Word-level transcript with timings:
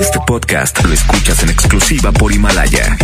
Este 0.00 0.18
podcast 0.26 0.82
lo 0.84 0.92
escuchas 0.92 1.42
en 1.42 1.50
exclusiva 1.50 2.12
por 2.12 2.32
Himalaya. 2.32 2.96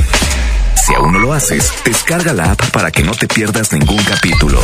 Si 0.74 0.94
aún 0.94 1.12
no 1.12 1.18
lo 1.18 1.32
haces, 1.32 1.72
descarga 1.84 2.32
la 2.32 2.52
app 2.52 2.70
para 2.70 2.90
que 2.90 3.02
no 3.02 3.12
te 3.12 3.26
pierdas 3.26 3.72
ningún 3.72 4.02
capítulo. 4.04 4.60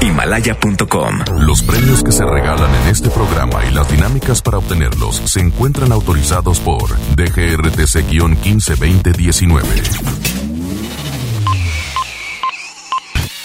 Himalaya.com. 0.00 1.20
Los 1.40 1.62
premios 1.62 2.02
que 2.02 2.12
se 2.12 2.24
regalan 2.24 2.72
en 2.74 2.88
este 2.88 3.10
programa 3.10 3.64
y 3.66 3.70
las 3.72 3.90
dinámicas 3.90 4.42
para 4.42 4.58
obtenerlos 4.58 5.16
se 5.24 5.40
encuentran 5.40 5.92
autorizados 5.92 6.60
por 6.60 6.90
DGRTC-152019. 7.16 9.62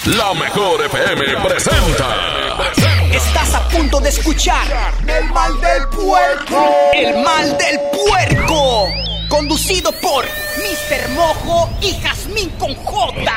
La 0.06 0.34
mejor 0.34 0.84
FM 0.86 1.24
presenta. 1.48 2.39
Estás 2.60 3.56
a 3.56 3.70
punto 3.70 4.02
de 4.02 4.10
escuchar 4.10 4.68
El 5.08 5.32
mal 5.32 5.62
del 5.62 5.88
puerco. 5.88 6.76
El 6.94 7.24
mal 7.24 7.58
del 7.58 7.80
puerco. 7.94 8.88
Conducido 9.30 9.92
por 9.94 10.26
Mr. 10.26 11.10
Mojo 11.12 11.70
y 11.82 11.94
Jazmín 12.02 12.50
con 12.60 12.76
J. 12.76 13.32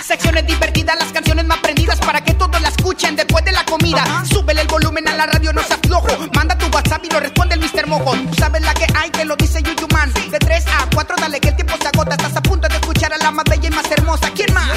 Secciones 0.06 0.46
divertidas, 0.46 0.96
las 0.96 1.10
canciones 1.10 1.46
más 1.46 1.58
prendidas 1.58 1.98
para 1.98 2.22
que 2.22 2.34
todos 2.34 2.60
la 2.60 2.68
escuchen 2.68 3.16
después 3.16 3.44
de 3.44 3.50
la 3.50 3.64
comida. 3.64 4.04
Súbele 4.30 4.60
el 4.60 4.68
volumen 4.68 5.08
a 5.08 5.16
la 5.16 5.26
radio, 5.26 5.52
no 5.52 5.62
se 5.64 5.74
aflojo. 5.74 6.06
Manda 6.32 6.56
tu 6.56 6.66
WhatsApp 6.66 7.04
y 7.04 7.10
lo 7.10 7.18
responde 7.18 7.56
el 7.56 7.60
Mr. 7.60 7.88
Mojo. 7.88 8.12
Tú 8.12 8.34
sabes 8.38 8.62
la 8.62 8.72
que 8.74 8.86
hay, 8.94 9.10
que 9.10 9.24
lo 9.24 9.34
dice 9.34 9.60
Yuyu 9.62 9.88
Man. 9.92 10.12
De 10.30 10.38
3 10.38 10.64
a 10.68 10.88
4, 10.94 11.16
dale 11.18 11.40
que 11.40 11.48
el 11.48 11.56
tiempo 11.56 11.74
se 11.80 11.88
agota. 11.88 12.14
Estás 12.14 12.36
a 12.36 12.40
punto 12.40 12.68
de 12.68 12.74
escuchar 12.76 13.12
a 13.12 13.18
la 13.18 13.32
más 13.32 13.44
bella 13.50 13.66
y 13.66 13.70
más 13.70 13.90
hermosa. 13.90 14.30
¿Quién 14.30 14.54
más? 14.54 14.68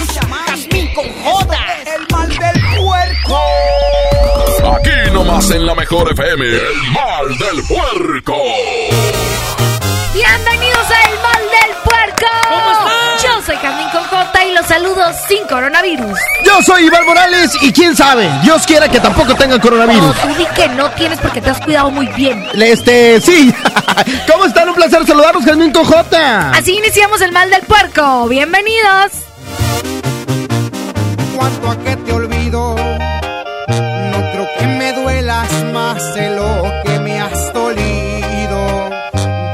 Jazmín 0.48 0.92
con 0.96 1.06
J. 1.23 1.58
Puerco. 2.90 3.40
Aquí 4.76 5.12
nomás 5.14 5.52
en 5.52 5.64
la 5.64 5.76
mejor 5.76 6.12
FM, 6.12 6.44
el 6.44 6.76
mal 6.92 7.28
del 7.38 7.64
puerco. 7.68 8.36
Bienvenidos 10.12 10.90
a 10.90 11.10
El 11.12 11.20
Mal 11.22 11.42
del 11.52 11.76
Puerco. 11.84 12.26
¿Cómo 12.50 12.72
están? 12.72 13.23
Yo 13.23 13.42
soy 13.46 13.56
Carmen 13.58 13.90
con 13.92 14.04
J 14.06 14.46
y 14.46 14.54
los 14.56 14.66
saludos 14.66 15.16
sin 15.28 15.46
coronavirus. 15.48 16.18
Yo 16.44 16.62
soy 16.64 16.86
Iván 16.88 17.06
Morales 17.06 17.52
y 17.62 17.72
quién 17.72 17.96
sabe, 17.96 18.28
Dios 18.42 18.66
quiera 18.66 18.90
que 18.90 19.00
tampoco 19.00 19.36
tenga 19.36 19.58
No, 19.58 19.62
coronavirus. 19.62 20.16
tú 20.22 20.28
di 20.30 20.46
que 20.56 20.68
no 20.70 20.90
tienes 20.92 21.20
porque 21.20 21.42
te 21.42 21.52
has 21.52 21.59
cuidado 21.62 21.92
muy 21.92 22.08
bien. 22.08 22.44
Este, 22.56 23.22
sí. 23.22 23.53
¿Cómo 24.31 24.46
están? 24.46 24.68
Un 24.68 24.74
placer 24.76 25.06
saludarlos, 25.06 25.46
Jasmine 25.46 25.72
con 25.72 25.86
J. 25.86 26.52
Así 26.56 26.76
iniciamos 26.76 27.22
El 27.22 27.31
Mal 27.34 27.52
del 27.52 27.62
Puerco. 27.62 28.28
Bienvenidos. 28.28 29.12
De 35.98 36.30
lo 36.36 36.72
que 36.86 37.00
me 37.00 37.20
has 37.20 37.52
dolido. 37.52 38.90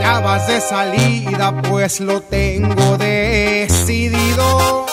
Ya 0.01 0.19
vas 0.19 0.45
de 0.47 0.59
salida, 0.59 1.61
pues 1.61 2.01
lo 2.01 2.19
tengo 2.21 2.97
decidido. 2.97 4.85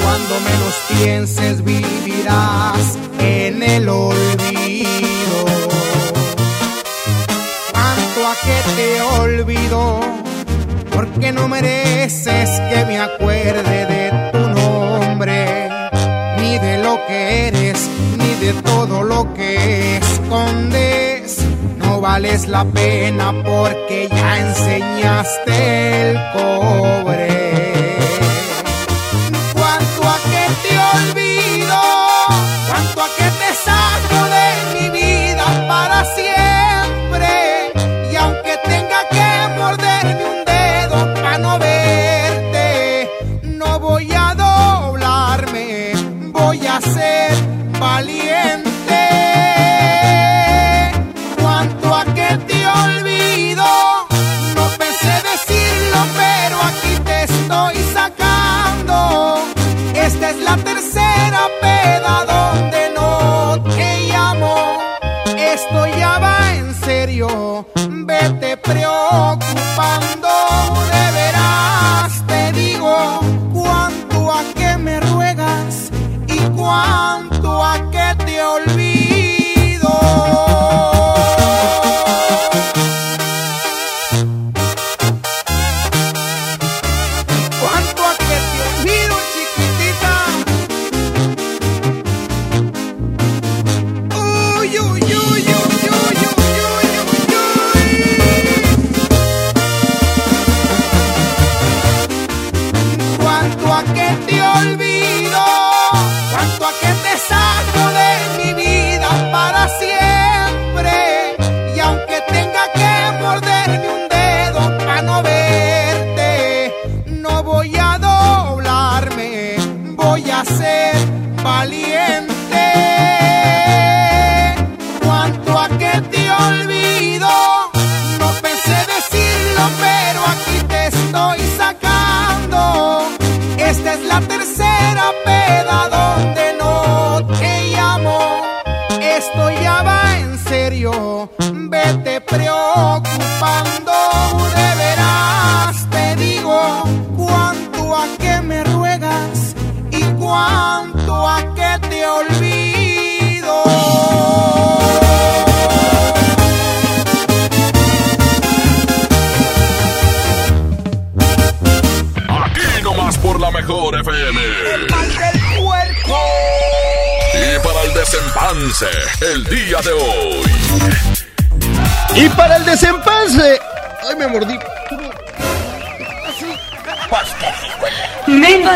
Cuando 0.00 0.34
menos 0.40 0.74
pienses, 0.88 1.64
vivirás 1.64 2.96
en 3.18 3.62
el 3.64 3.88
olvido. 3.88 5.38
Cuanto 7.72 8.20
a 8.28 8.34
que 8.44 8.58
te 8.76 9.00
olvido, 9.20 10.00
porque 10.92 11.32
no 11.32 11.48
mereces 11.48 12.60
que 12.70 12.84
me 12.86 13.00
acuerde 13.00 13.86
de 13.86 14.30
tu 14.30 14.38
nombre, 14.38 15.68
ni 16.38 16.58
de 16.60 16.78
lo 16.78 17.04
que 17.08 17.48
eres, 17.48 17.55
de 18.46 18.62
todo 18.62 19.02
lo 19.02 19.34
que 19.34 19.96
escondes. 19.96 21.44
No 21.78 22.00
vales 22.00 22.46
la 22.46 22.64
pena 22.64 23.32
porque 23.44 24.08
ya 24.08 24.38
enseñaste 24.38 26.10
el 26.10 26.16
cobre. 26.32 27.95
Es 60.28 60.38
la 60.38 60.56
tercera 60.56 61.55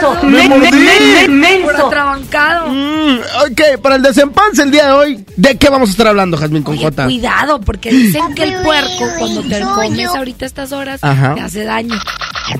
Menso, 0.00 0.26
Me 0.26 0.30
men- 0.30 0.48
mordí. 0.48 0.70
men- 0.70 1.40
men- 1.40 1.62
Por 1.62 1.72
menso. 1.72 1.86
atrabancado. 1.86 2.68
Mm, 2.68 3.18
ok, 3.50 3.80
para 3.82 3.96
el 3.96 4.02
desempance 4.02 4.62
el 4.62 4.70
día 4.70 4.86
de 4.86 4.92
hoy, 4.92 5.24
¿de 5.36 5.56
qué 5.58 5.68
vamos 5.68 5.88
a 5.88 5.92
estar 5.92 6.06
hablando, 6.08 6.36
Jasmine 6.36 6.64
con 6.64 6.76
J? 6.78 7.04
cuidado, 7.04 7.60
porque 7.60 7.90
dicen 7.90 8.34
que 8.34 8.44
el 8.44 8.54
puerco, 8.62 9.04
cuando 9.18 9.42
te 9.42 9.60
comes 9.60 10.08
ahorita 10.08 10.44
a 10.44 10.48
estas 10.48 10.72
horas, 10.72 11.02
Ajá. 11.02 11.34
te 11.34 11.40
hace 11.40 11.64
daño. 11.64 11.94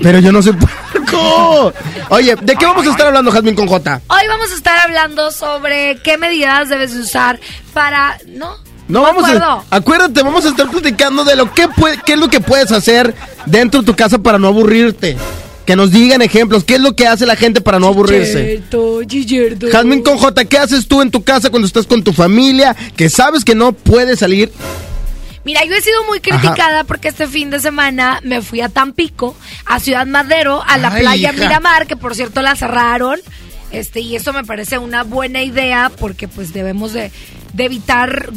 Pero 0.01 0.19
yo 0.19 0.31
no 0.31 0.41
soy 0.41 0.53
puerco. 0.53 1.73
Oye, 2.09 2.35
¿de 2.41 2.55
qué 2.55 2.65
vamos 2.65 2.85
a 2.87 2.91
estar 2.91 3.07
hablando, 3.07 3.31
Jasmine 3.31 3.55
con 3.55 3.67
J? 3.67 4.01
Hoy 4.07 4.27
vamos 4.29 4.51
a 4.51 4.55
estar 4.55 4.77
hablando 4.85 5.31
sobre 5.31 5.97
qué 6.03 6.17
medidas 6.17 6.69
debes 6.69 6.93
de 6.93 7.01
usar 7.01 7.39
para, 7.73 8.17
¿no? 8.27 8.55
No 8.87 9.01
vamos 9.03 9.23
a, 9.29 9.61
acuérdate, 9.69 10.21
vamos 10.21 10.43
a 10.45 10.49
estar 10.49 10.69
platicando 10.69 11.23
de 11.23 11.35
lo 11.37 11.53
que 11.53 11.67
puede, 11.69 11.97
qué 12.05 12.13
es 12.13 12.19
lo 12.19 12.27
que 12.29 12.41
puedes 12.41 12.71
hacer 12.73 13.15
dentro 13.45 13.81
de 13.81 13.85
tu 13.85 13.95
casa 13.95 14.17
para 14.17 14.37
no 14.37 14.47
aburrirte. 14.49 15.17
Que 15.71 15.77
nos 15.77 15.89
digan 15.93 16.21
ejemplos, 16.21 16.65
qué 16.65 16.75
es 16.75 16.81
lo 16.81 16.97
que 16.97 17.07
hace 17.07 17.25
la 17.25 17.37
gente 17.37 17.61
para 17.61 17.79
no 17.79 17.87
aburrirse. 17.87 18.61
Jazmín 19.71 20.03
con 20.03 20.17
J, 20.17 20.43
¿qué 20.43 20.57
haces 20.57 20.85
tú 20.85 21.01
en 21.01 21.09
tu 21.09 21.23
casa 21.23 21.49
cuando 21.49 21.65
estás 21.65 21.87
con 21.87 22.03
tu 22.03 22.11
familia? 22.11 22.75
Que 22.97 23.09
sabes 23.09 23.45
que 23.45 23.55
no 23.55 23.71
puedes 23.71 24.19
salir. 24.19 24.51
Mira, 25.45 25.63
yo 25.63 25.73
he 25.73 25.79
sido 25.79 26.03
muy 26.09 26.19
criticada 26.19 26.83
porque 26.83 27.07
este 27.07 27.25
fin 27.25 27.51
de 27.51 27.61
semana 27.61 28.19
me 28.21 28.41
fui 28.41 28.59
a 28.59 28.67
Tampico, 28.67 29.33
a 29.65 29.79
Ciudad 29.79 30.05
Madero, 30.07 30.61
a 30.67 30.77
la 30.77 30.89
Ay, 30.93 31.03
playa 31.03 31.31
hija. 31.31 31.41
Miramar, 31.41 31.87
que 31.87 31.95
por 31.95 32.15
cierto 32.15 32.41
la 32.41 32.57
cerraron. 32.57 33.21
Este, 33.71 34.01
y 34.01 34.17
eso 34.17 34.33
me 34.33 34.43
parece 34.43 34.77
una 34.77 35.03
buena 35.03 35.41
idea 35.41 35.89
porque 35.97 36.27
pues 36.27 36.51
debemos 36.51 36.91
de, 36.91 37.13
de 37.53 37.63
evitar 37.63 38.29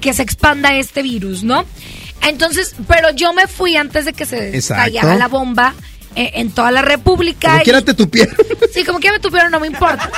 que 0.00 0.14
se 0.14 0.22
expanda 0.22 0.74
este 0.74 1.04
virus, 1.04 1.44
¿no? 1.44 1.64
Entonces, 2.22 2.74
pero 2.88 3.10
yo 3.12 3.32
me 3.32 3.46
fui 3.46 3.76
antes 3.76 4.04
de 4.04 4.12
que 4.12 4.26
se 4.26 4.56
Exacto. 4.56 4.82
estallara 4.88 5.14
la 5.14 5.28
bomba 5.28 5.74
eh, 6.16 6.32
en 6.34 6.50
toda 6.50 6.70
la 6.70 6.82
República. 6.82 7.48
Como 7.50 7.60
y- 7.60 7.64
quiera 7.64 7.82
te 7.82 7.94
tupieron. 7.94 8.34
Sí, 8.72 8.84
como 8.84 9.00
que 9.00 9.10
me 9.12 9.18
tupieron, 9.20 9.50
no 9.50 9.60
me 9.60 9.66
importa. 9.66 10.10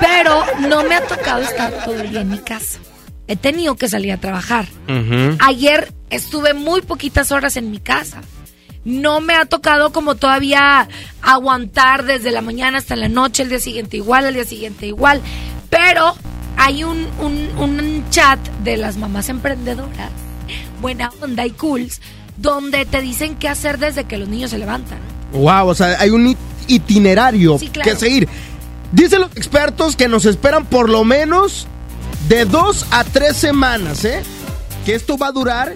Pero 0.00 0.44
no 0.68 0.84
me 0.84 0.94
ha 0.96 1.06
tocado 1.06 1.42
estar 1.42 1.72
todo 1.84 1.94
el 2.00 2.10
día 2.10 2.20
en 2.20 2.30
mi 2.30 2.38
casa. 2.38 2.78
He 3.26 3.36
tenido 3.36 3.76
que 3.76 3.88
salir 3.88 4.12
a 4.12 4.18
trabajar. 4.18 4.66
Ayer 5.40 5.92
estuve 6.10 6.52
muy 6.54 6.82
poquitas 6.82 7.32
horas 7.32 7.56
en 7.56 7.70
mi 7.70 7.78
casa. 7.80 8.20
No 8.84 9.20
me 9.22 9.34
ha 9.34 9.46
tocado 9.46 9.92
como 9.92 10.14
todavía 10.16 10.88
aguantar 11.22 12.04
desde 12.04 12.30
la 12.30 12.42
mañana 12.42 12.76
hasta 12.78 12.96
la 12.96 13.08
noche, 13.08 13.42
el 13.42 13.48
día 13.48 13.58
siguiente 13.60 13.96
igual, 13.96 14.26
el 14.26 14.34
día 14.34 14.44
siguiente 14.44 14.86
igual. 14.86 15.22
Pero 15.70 16.14
hay 16.58 16.84
un, 16.84 17.06
un, 17.20 17.48
un 17.58 18.04
chat 18.10 18.38
de 18.62 18.76
las 18.76 18.98
mamás 18.98 19.30
emprendedoras, 19.30 20.10
buena 20.82 21.10
onda 21.22 21.46
y 21.46 21.50
cools, 21.50 22.02
donde 22.36 22.84
te 22.84 23.00
dicen 23.00 23.36
qué 23.36 23.48
hacer 23.48 23.78
desde 23.78 24.04
que 24.04 24.18
los 24.18 24.28
niños 24.28 24.50
se 24.50 24.58
levantan. 24.58 24.98
Wow, 25.34 25.68
o 25.68 25.74
sea, 25.74 25.96
hay 26.00 26.10
un 26.10 26.28
it- 26.28 26.38
itinerario 26.68 27.58
Sí, 27.58 27.68
claro. 27.68 27.90
que 27.90 27.96
seguir. 27.96 28.28
Dicen 28.92 29.20
los 29.20 29.36
expertos 29.36 29.96
que 29.96 30.08
nos 30.08 30.24
esperan 30.24 30.64
por 30.66 30.88
lo 30.88 31.04
menos 31.04 31.66
de 32.28 32.44
dos 32.44 32.86
a 32.90 33.04
tres 33.04 33.36
semanas, 33.36 34.04
¿eh? 34.04 34.22
Que 34.86 34.94
esto 34.94 35.18
va 35.18 35.28
a 35.28 35.32
durar, 35.32 35.74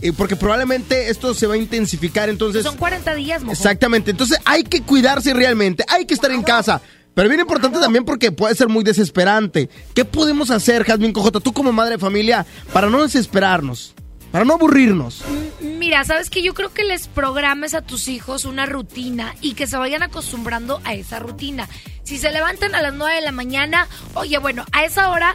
eh, 0.00 0.12
porque 0.16 0.36
probablemente 0.36 1.10
esto 1.10 1.34
se 1.34 1.46
va 1.46 1.54
a 1.54 1.58
intensificar, 1.58 2.28
entonces... 2.28 2.62
Son 2.64 2.76
40 2.76 3.14
días, 3.14 3.42
mojo. 3.42 3.52
Exactamente, 3.52 4.10
entonces 4.12 4.38
hay 4.44 4.62
que 4.64 4.82
cuidarse 4.82 5.34
realmente, 5.34 5.84
hay 5.88 6.06
que 6.06 6.14
estar 6.14 6.30
en 6.30 6.42
casa. 6.42 6.80
Pero 7.14 7.28
bien 7.30 7.40
importante 7.40 7.78
también 7.80 8.04
porque 8.04 8.30
puede 8.30 8.54
ser 8.54 8.68
muy 8.68 8.84
desesperante. 8.84 9.70
¿Qué 9.94 10.04
podemos 10.04 10.50
hacer, 10.50 10.84
Jazmín 10.84 11.12
Cojota, 11.14 11.40
tú 11.40 11.52
como 11.52 11.72
madre 11.72 11.92
de 11.92 11.98
familia, 11.98 12.44
para 12.74 12.90
no 12.90 13.02
desesperarnos, 13.02 13.94
para 14.32 14.44
no 14.44 14.54
aburrirnos? 14.54 15.22
Mira, 15.60 16.04
sabes 16.04 16.30
que 16.30 16.42
yo 16.42 16.54
creo 16.54 16.72
que 16.72 16.84
les 16.84 17.08
programes 17.08 17.74
a 17.74 17.82
tus 17.82 18.08
hijos 18.08 18.44
una 18.44 18.66
rutina 18.66 19.34
y 19.40 19.54
que 19.54 19.66
se 19.66 19.76
vayan 19.76 20.02
acostumbrando 20.02 20.80
a 20.84 20.94
esa 20.94 21.18
rutina. 21.18 21.68
Si 22.02 22.18
se 22.18 22.30
levantan 22.32 22.74
a 22.74 22.82
las 22.82 22.94
9 22.94 23.14
de 23.16 23.20
la 23.22 23.32
mañana, 23.32 23.88
oye, 24.14 24.38
bueno, 24.38 24.64
a 24.72 24.84
esa 24.84 25.10
hora 25.10 25.34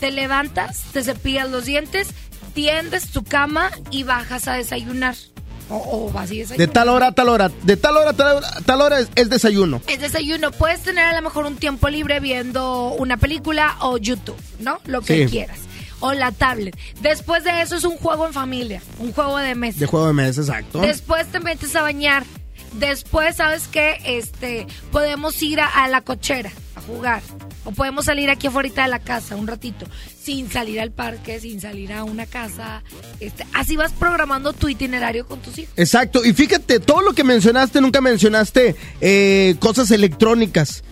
te 0.00 0.10
levantas, 0.10 0.82
te 0.92 1.02
cepillas 1.02 1.48
los 1.50 1.64
dientes, 1.64 2.08
tiendes 2.54 3.10
tu 3.10 3.22
cama 3.24 3.70
y 3.90 4.02
bajas 4.02 4.48
a 4.48 4.54
desayunar. 4.54 5.14
O, 5.72 6.08
o 6.08 6.12
vas 6.12 6.30
y 6.32 6.36
De 6.36 6.40
desayunas. 6.42 6.72
tal 6.72 6.88
hora 6.88 7.06
a 7.08 7.12
tal 7.12 7.28
hora, 7.28 7.48
de 7.62 7.76
tal 7.76 7.96
hora 7.96 8.10
a 8.10 8.12
tal 8.12 8.36
hora, 8.38 8.48
tal 8.66 8.80
hora 8.80 8.98
es, 8.98 9.08
es 9.14 9.30
desayuno. 9.30 9.80
Es 9.86 10.00
desayuno. 10.00 10.50
Puedes 10.50 10.80
tener 10.82 11.04
a 11.04 11.14
lo 11.14 11.22
mejor 11.22 11.46
un 11.46 11.56
tiempo 11.56 11.88
libre 11.88 12.18
viendo 12.18 12.88
una 12.98 13.16
película 13.18 13.76
o 13.80 13.96
YouTube, 13.96 14.36
¿no? 14.58 14.80
Lo 14.86 15.00
que 15.02 15.24
Sí. 15.26 15.30
quieras. 15.30 15.58
O 16.00 16.12
la 16.12 16.32
tablet. 16.32 16.76
Después 17.02 17.44
de 17.44 17.60
eso 17.60 17.76
es 17.76 17.84
un 17.84 17.96
juego 17.96 18.26
en 18.26 18.32
familia, 18.32 18.82
un 18.98 19.12
juego 19.12 19.38
de 19.38 19.54
mesa. 19.54 19.78
De 19.78 19.86
juego 19.86 20.06
de 20.06 20.12
mesa, 20.14 20.40
exacto. 20.40 20.80
Después 20.80 21.26
te 21.28 21.40
metes 21.40 21.76
a 21.76 21.82
bañar. 21.82 22.24
Después, 22.72 23.36
¿sabes 23.36 23.68
qué? 23.68 23.98
Este, 24.04 24.66
podemos 24.92 25.42
ir 25.42 25.60
a, 25.60 25.66
a 25.66 25.88
la 25.88 26.00
cochera 26.02 26.50
a 26.76 26.80
jugar. 26.80 27.20
O 27.64 27.72
podemos 27.72 28.06
salir 28.06 28.30
aquí 28.30 28.46
afuera 28.46 28.70
de 28.84 28.88
la 28.88 29.00
casa 29.00 29.36
un 29.36 29.46
ratito. 29.46 29.86
Sin 30.22 30.50
salir 30.50 30.80
al 30.80 30.92
parque, 30.92 31.40
sin 31.40 31.60
salir 31.60 31.92
a 31.92 32.04
una 32.04 32.24
casa. 32.26 32.82
Este, 33.18 33.44
así 33.52 33.76
vas 33.76 33.92
programando 33.92 34.52
tu 34.52 34.68
itinerario 34.68 35.26
con 35.26 35.40
tus 35.40 35.58
hijos. 35.58 35.74
Exacto, 35.76 36.24
y 36.24 36.32
fíjate, 36.32 36.80
todo 36.80 37.02
lo 37.02 37.12
que 37.12 37.24
mencionaste, 37.24 37.80
nunca 37.80 38.00
mencionaste 38.00 38.76
eh, 39.00 39.56
cosas 39.58 39.90
electrónicas. 39.90 40.82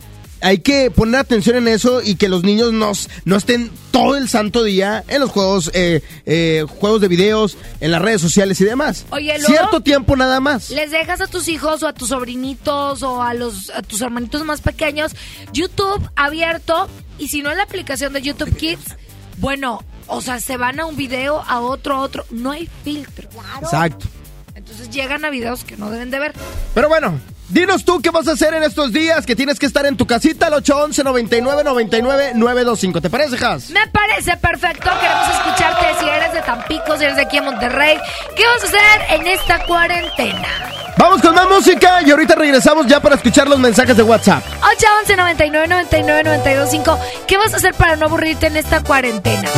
Hay 0.40 0.58
que 0.58 0.90
poner 0.90 1.20
atención 1.20 1.56
en 1.56 1.68
eso 1.68 2.00
y 2.02 2.14
que 2.14 2.28
los 2.28 2.44
niños 2.44 2.72
nos, 2.72 3.08
no 3.24 3.36
estén 3.36 3.70
todo 3.90 4.16
el 4.16 4.28
santo 4.28 4.62
día 4.62 5.02
en 5.08 5.20
los 5.20 5.30
juegos, 5.30 5.70
eh, 5.74 6.02
eh, 6.26 6.64
juegos 6.78 7.00
de 7.00 7.08
videos, 7.08 7.56
en 7.80 7.90
las 7.90 8.00
redes 8.00 8.20
sociales 8.20 8.60
y 8.60 8.64
demás. 8.64 9.04
Oye, 9.10 9.36
luego- 9.38 9.46
Cierto 9.52 9.80
tiempo 9.80 10.14
nada 10.16 10.38
más. 10.40 10.70
Les 10.70 10.90
dejas 10.92 11.20
a 11.20 11.26
tus 11.26 11.48
hijos 11.48 11.82
o 11.82 11.88
a 11.88 11.92
tus 11.92 12.10
sobrinitos 12.10 13.02
o 13.02 13.22
a 13.22 13.34
los 13.34 13.70
a 13.70 13.82
tus 13.82 14.00
hermanitos 14.00 14.44
más 14.44 14.60
pequeños 14.60 15.12
YouTube 15.52 16.08
abierto 16.16 16.88
y 17.18 17.28
si 17.28 17.42
no 17.42 17.50
es 17.50 17.56
la 17.56 17.64
aplicación 17.64 18.12
de 18.12 18.22
YouTube 18.22 18.54
Kids, 18.56 18.94
bueno, 19.38 19.82
o 20.06 20.20
sea, 20.20 20.40
se 20.40 20.56
van 20.56 20.78
a 20.80 20.86
un 20.86 20.96
video, 20.96 21.42
a 21.46 21.60
otro, 21.60 21.94
a 21.96 22.00
otro, 22.00 22.24
no 22.30 22.52
hay 22.52 22.68
filtro. 22.84 23.28
Exacto. 23.60 24.06
Entonces 24.54 24.90
llegan 24.90 25.24
a 25.24 25.30
videos 25.30 25.64
que 25.64 25.76
no 25.76 25.90
deben 25.90 26.10
de 26.10 26.18
ver. 26.18 26.32
Pero 26.74 26.88
bueno, 26.88 27.18
dinos 27.48 27.84
tú 27.84 28.00
qué 28.00 28.10
vas 28.10 28.28
a 28.28 28.32
hacer 28.32 28.54
en 28.54 28.62
estos 28.62 28.92
días 28.92 29.26
que 29.26 29.36
tienes 29.36 29.58
que 29.58 29.66
estar 29.66 29.86
en 29.86 29.96
tu 29.96 30.06
casita 30.06 30.46
al 30.46 30.54
811 30.54 31.04
99 31.04 31.64
99 31.64 32.32
925. 32.34 33.00
¿Te 33.00 33.10
parece, 33.10 33.44
Has? 33.44 33.70
Me 33.70 33.86
parece 33.88 34.36
perfecto, 34.36 34.90
queremos 35.00 35.28
escucharte 35.28 35.86
si 36.00 36.08
eres 36.08 36.32
de 36.32 36.42
Tampico, 36.42 36.96
si 36.96 37.04
eres 37.04 37.16
de 37.16 37.22
aquí 37.22 37.38
en 37.38 37.44
Monterrey. 37.44 37.98
¿Qué 38.36 38.44
vas 38.46 38.62
a 38.62 38.66
hacer 38.66 39.20
en 39.20 39.26
esta 39.26 39.64
cuarentena? 39.66 40.48
Vamos 40.96 41.22
con 41.22 41.34
más 41.34 41.48
música 41.48 42.02
y 42.04 42.10
ahorita 42.10 42.34
regresamos 42.34 42.86
ya 42.86 43.00
para 43.00 43.14
escuchar 43.14 43.48
los 43.48 43.58
mensajes 43.58 43.96
de 43.96 44.02
WhatsApp. 44.02 44.42
811 44.62 45.16
99 45.16 45.68
99 45.68 46.22
925. 46.24 46.98
¿Qué 47.26 47.36
vas 47.36 47.54
a 47.54 47.58
hacer 47.58 47.74
para 47.74 47.96
no 47.96 48.06
aburrirte 48.06 48.48
en 48.48 48.56
esta 48.56 48.82
cuarentena? 48.82 49.48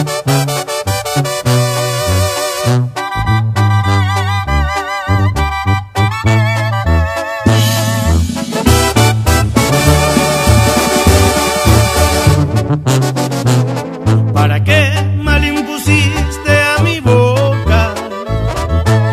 ¿Para 14.32 14.62
qué 14.62 14.90
mal 15.16 15.44
impusiste 15.44 16.52
a 16.78 16.82
mi 16.82 17.00
boca? 17.00 17.94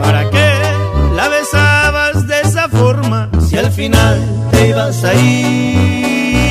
¿Para 0.02 0.30
qué 0.30 0.52
la 1.16 1.28
besabas 1.28 2.28
de 2.28 2.42
esa 2.42 2.70
forma? 2.70 3.32
Si 3.48 3.58
al 3.58 3.72
final 3.72 4.22
te 4.52 4.70
ibas 4.70 5.04
a 5.04 5.14
ir, 5.16 6.46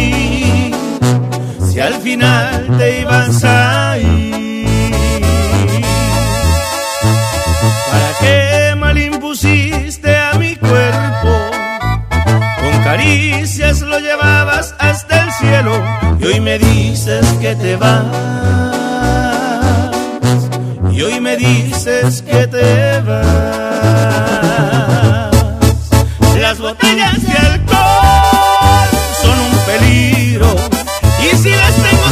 si 1.70 1.78
al 1.78 1.94
final 1.94 2.66
te 2.76 3.00
ibas 3.02 3.44
a 3.44 3.98
ir. 3.98 4.25
Y 16.26 16.28
hoy 16.28 16.40
me 16.40 16.58
dices 16.58 17.24
que 17.40 17.54
te 17.54 17.76
vas. 17.76 18.04
Y 20.92 21.02
hoy 21.02 21.20
me 21.20 21.36
dices 21.36 22.22
que 22.22 22.46
te 22.48 23.00
vas. 23.00 23.26
Las 26.40 26.58
botellas 26.58 27.22
de 27.22 27.32
alcohol 27.32 28.88
son 29.22 29.38
un 29.38 29.58
peligro 29.66 30.56
y 31.22 31.36
si 31.36 31.50
las 31.50 31.74
tengo 31.74 32.08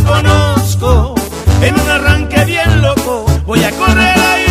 reconozco. 0.00 1.14
En 1.62 1.78
un 1.78 1.88
arranque 1.88 2.44
bien 2.44 2.82
loco 2.82 3.26
voy 3.44 3.62
a 3.62 3.70
correr 3.72 4.18
ahí. 4.18 4.49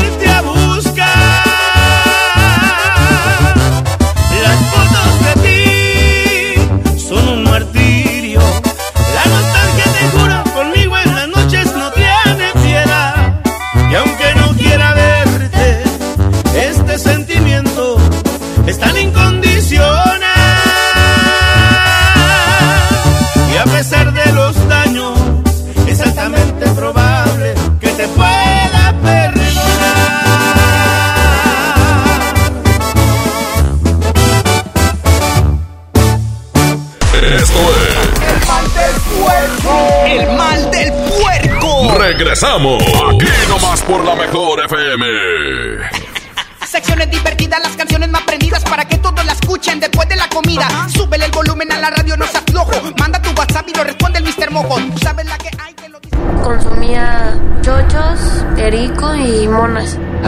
Regresamos. 42.60 42.99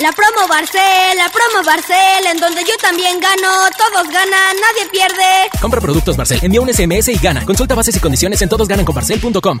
La 0.00 0.12
promo 0.12 0.48
Barcel, 0.48 1.16
la 1.16 1.28
promo 1.28 1.62
Barcel, 1.62 2.26
en 2.32 2.38
donde 2.38 2.62
yo 2.62 2.74
también 2.80 3.20
gano, 3.20 3.68
todos 3.76 4.08
ganan, 4.08 4.56
nadie 4.56 4.88
pierde. 4.90 5.50
Compra 5.60 5.78
productos 5.78 6.16
Barcel, 6.16 6.38
envía 6.42 6.62
un 6.62 6.72
SMS 6.72 7.08
y 7.08 7.18
gana. 7.18 7.44
Consulta 7.44 7.74
bases 7.74 7.96
y 7.96 8.00
condiciones 8.00 8.40
en 8.40 8.48
todosgananconbarcel.com. 8.48 9.60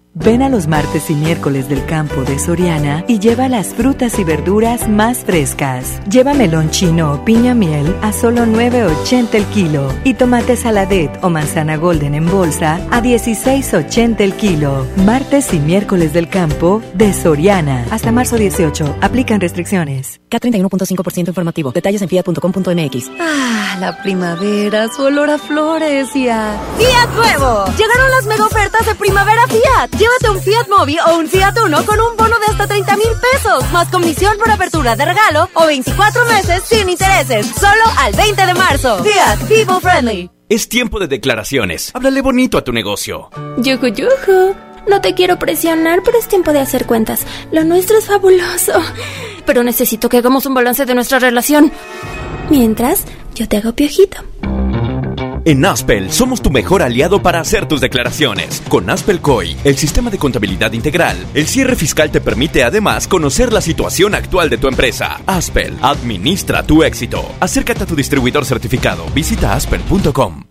Ven 0.13 0.41
a 0.41 0.49
los 0.49 0.67
martes 0.67 1.09
y 1.09 1.13
miércoles 1.13 1.69
del 1.69 1.85
campo 1.85 2.23
de 2.23 2.37
Soriana 2.37 3.05
y 3.07 3.19
lleva 3.19 3.47
las 3.47 3.67
frutas 3.67 4.19
y 4.19 4.25
verduras 4.25 4.89
más 4.89 5.19
frescas. 5.19 6.01
Lleva 6.09 6.33
melón 6.33 6.69
chino 6.69 7.13
o 7.13 7.23
piña 7.23 7.53
miel 7.53 7.95
a 8.01 8.11
solo 8.11 8.45
9.80 8.45 9.35
el 9.35 9.45
kilo 9.45 9.87
y 10.03 10.15
tomate 10.15 10.57
saladet 10.57 11.17
o 11.23 11.29
manzana 11.29 11.77
golden 11.77 12.13
en 12.13 12.29
bolsa 12.29 12.75
a 12.91 13.01
16.80 13.01 14.19
el 14.19 14.33
kilo. 14.33 14.85
Martes 15.05 15.53
y 15.53 15.59
miércoles 15.59 16.11
del 16.11 16.27
campo 16.27 16.83
de 16.93 17.13
Soriana. 17.13 17.85
Hasta 17.89 18.11
marzo 18.11 18.35
18. 18.35 18.97
Aplican 18.99 19.39
restricciones. 19.39 20.19
K31.5% 20.29 21.29
informativo. 21.29 21.71
Detalles 21.71 22.01
en 22.01 22.09
fiat.com.mx. 22.09 23.11
Ah, 23.17 23.77
la 23.79 24.01
primavera, 24.03 24.89
su 24.89 25.03
olor 25.03 25.29
a 25.29 25.37
flores 25.37 26.13
y 26.17 26.27
a... 26.27 26.59
¡Fiat 26.77 27.15
nuevo! 27.15 27.65
Llegaron 27.77 28.11
las 28.11 28.25
mega 28.25 28.45
ofertas 28.45 28.85
de 28.85 28.95
primavera 28.95 29.47
Fiat. 29.47 30.00
Llévate 30.01 30.31
un 30.31 30.41
Fiat 30.41 30.67
Mobi 30.67 30.97
o 30.97 31.19
un 31.19 31.27
Fiat 31.27 31.55
Uno 31.63 31.85
con 31.85 31.99
un 31.99 32.17
bono 32.17 32.35
de 32.39 32.45
hasta 32.51 32.65
30 32.65 32.97
mil 32.97 33.11
pesos, 33.21 33.71
más 33.71 33.87
comisión 33.89 34.35
por 34.39 34.49
apertura 34.49 34.95
de 34.95 35.05
regalo 35.05 35.47
o 35.53 35.67
24 35.67 36.25
meses 36.25 36.63
sin 36.65 36.89
intereses, 36.89 37.45
solo 37.45 37.83
al 37.99 38.11
20 38.13 38.47
de 38.47 38.53
marzo. 38.55 39.03
Fiat, 39.03 39.41
people 39.47 39.79
friendly. 39.79 40.31
Es 40.49 40.67
tiempo 40.67 40.99
de 40.99 41.07
declaraciones. 41.07 41.91
Háblale 41.93 42.23
bonito 42.23 42.57
a 42.57 42.63
tu 42.63 42.71
negocio. 42.73 43.29
Yuju, 43.57 43.89
yuju. 43.89 44.55
No 44.87 45.01
te 45.01 45.13
quiero 45.13 45.37
presionar, 45.37 46.01
pero 46.03 46.17
es 46.17 46.27
tiempo 46.27 46.51
de 46.51 46.61
hacer 46.61 46.87
cuentas. 46.87 47.27
Lo 47.51 47.63
nuestro 47.63 47.99
es 47.99 48.07
fabuloso. 48.07 48.81
Pero 49.45 49.63
necesito 49.63 50.09
que 50.09 50.17
hagamos 50.17 50.47
un 50.47 50.55
balance 50.55 50.83
de 50.83 50.95
nuestra 50.95 51.19
relación. 51.19 51.71
Mientras, 52.49 53.05
yo 53.35 53.47
te 53.47 53.57
hago 53.57 53.73
piojito. 53.73 54.17
En 55.43 55.65
Aspel 55.65 56.11
somos 56.11 56.41
tu 56.41 56.51
mejor 56.51 56.83
aliado 56.83 57.23
para 57.23 57.39
hacer 57.39 57.67
tus 57.67 57.81
declaraciones. 57.81 58.61
Con 58.69 58.89
Aspel 58.89 59.21
COI, 59.21 59.57
el 59.63 59.75
sistema 59.75 60.11
de 60.11 60.19
contabilidad 60.19 60.73
integral, 60.73 61.17
el 61.33 61.47
cierre 61.47 61.75
fiscal 61.75 62.11
te 62.11 62.21
permite 62.21 62.63
además 62.63 63.07
conocer 63.07 63.51
la 63.51 63.61
situación 63.61 64.13
actual 64.13 64.51
de 64.51 64.59
tu 64.59 64.67
empresa. 64.67 65.19
Aspel, 65.25 65.77
administra 65.81 66.63
tu 66.63 66.83
éxito. 66.83 67.25
Acércate 67.39 67.83
a 67.83 67.87
tu 67.87 67.95
distribuidor 67.95 68.45
certificado. 68.45 69.05
Visita 69.15 69.53
aspel.com. 69.53 70.50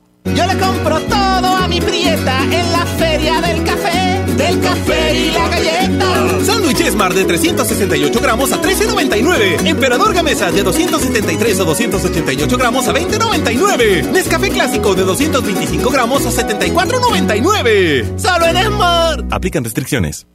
Yo 0.25 0.45
le 0.45 0.57
compro 0.57 0.99
todo 1.01 1.55
a 1.55 1.67
mi 1.67 1.81
prieta 1.81 2.43
en 2.43 2.71
la 2.71 2.85
feria 2.97 3.41
del 3.41 3.63
café, 3.63 4.23
del 4.37 4.59
café 4.61 5.15
y 5.15 5.31
la 5.31 5.47
galleta. 5.49 6.45
Sándwich 6.45 6.89
Smart 6.89 7.15
de 7.15 7.25
368 7.25 8.19
gramos 8.21 8.51
a 8.51 8.61
13.99. 8.61 9.67
Emperador 9.67 10.13
Gamesa 10.13 10.51
de 10.51 10.63
273 10.63 11.59
o 11.59 11.65
288 11.65 12.57
gramos 12.57 12.87
a 12.87 12.93
20.99. 12.93 14.11
Nescafé 14.11 14.49
Clásico 14.49 14.93
de 14.95 15.03
225 15.03 15.89
gramos 15.89 16.25
a 16.25 16.29
74.99. 16.29 18.19
Solo 18.19 18.45
en 18.45 18.57
Smart. 18.67 19.25
Aplican 19.31 19.63
restricciones. 19.63 20.27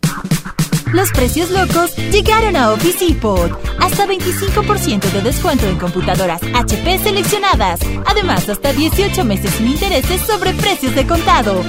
Los 0.97 1.11
precios 1.11 1.51
locos 1.51 1.95
llegaron 2.11 2.57
a 2.57 2.73
Office 2.73 3.05
Depot. 3.05 3.51
Hasta 3.79 4.07
25% 4.07 5.13
de 5.13 5.21
descuento 5.21 5.67
en 5.67 5.77
computadoras 5.77 6.41
HP 6.55 6.99
seleccionadas. 7.01 7.81
Además, 8.07 8.49
hasta 8.49 8.73
18 8.73 9.23
meses 9.27 9.51
sin 9.51 9.67
intereses 9.67 10.23
sobre 10.23 10.55
precios 10.55 10.95
de 10.95 11.07
contado. 11.07 11.63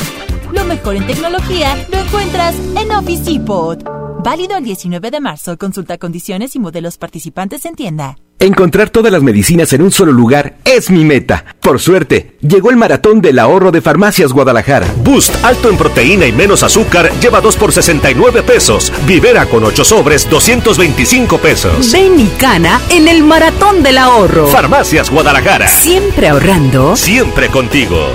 Lo 0.54 0.64
mejor 0.64 0.96
en 0.96 1.06
tecnología 1.08 1.76
lo 1.92 2.00
encuentras 2.00 2.56
en 2.78 2.90
Office 2.94 3.30
Depot. 3.30 3.97
Válido 4.28 4.58
el 4.58 4.66
19 4.66 5.10
de 5.10 5.22
marzo. 5.22 5.58
Consulta 5.58 5.98
condiciones 5.98 6.54
y 6.54 6.60
modelos 6.60 6.98
participantes 6.98 7.64
en 7.64 7.76
tienda. 7.76 8.18
Encontrar 8.40 8.90
todas 8.90 9.10
las 9.10 9.24
medicinas 9.24 9.72
en 9.72 9.82
un 9.82 9.90
solo 9.90 10.12
lugar 10.12 10.58
es 10.66 10.92
mi 10.92 11.06
meta. 11.06 11.46
Por 11.62 11.80
suerte, 11.80 12.36
llegó 12.42 12.70
el 12.70 12.76
maratón 12.76 13.22
del 13.22 13.40
ahorro 13.40 13.72
de 13.72 13.80
Farmacias 13.80 14.34
Guadalajara. 14.34 14.86
Boost 14.98 15.34
alto 15.46 15.70
en 15.70 15.78
proteína 15.78 16.26
y 16.26 16.34
menos 16.34 16.62
azúcar 16.64 17.10
lleva 17.22 17.40
2 17.40 17.56
por 17.56 17.72
69 17.72 18.44
pesos. 18.44 18.92
Vivera 19.08 19.46
con 19.46 19.64
8 19.64 19.86
sobres 19.86 20.30
225 20.30 21.38
pesos. 21.38 21.90
Ven 21.94 22.20
y 22.20 22.28
cana 22.38 22.82
en 22.90 23.08
el 23.08 23.24
maratón 23.24 23.82
del 23.82 23.98
ahorro. 23.98 24.48
Farmacias 24.48 25.10
Guadalajara. 25.10 25.70
Siempre 25.70 26.28
ahorrando. 26.28 26.98
Siempre 26.98 27.48
contigo. 27.48 28.10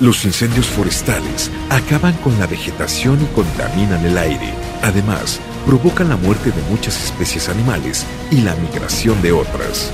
Los 0.00 0.24
incendios 0.24 0.66
forestales 0.66 1.48
acaban 1.70 2.14
con 2.24 2.36
la 2.40 2.48
vegetación 2.48 3.22
y 3.22 3.26
contaminan 3.36 4.04
el 4.04 4.18
aire. 4.18 4.67
Además, 4.82 5.40
provocan 5.66 6.08
la 6.08 6.16
muerte 6.16 6.50
de 6.50 6.62
muchas 6.70 7.02
especies 7.02 7.48
animales 7.48 8.06
y 8.30 8.42
la 8.42 8.54
migración 8.56 9.20
de 9.22 9.32
otras. 9.32 9.90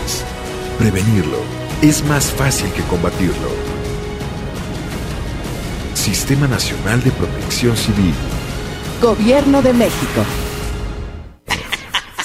Prevenirlo 0.78 1.38
es 1.82 2.04
más 2.04 2.26
fácil 2.26 2.70
que 2.72 2.82
combatirlo. 2.82 3.50
Sistema 5.94 6.46
Nacional 6.46 7.02
de 7.02 7.10
Protección 7.12 7.74
Civil. 7.76 8.12
Gobierno 9.00 9.62
de 9.62 9.72
México. 9.72 10.22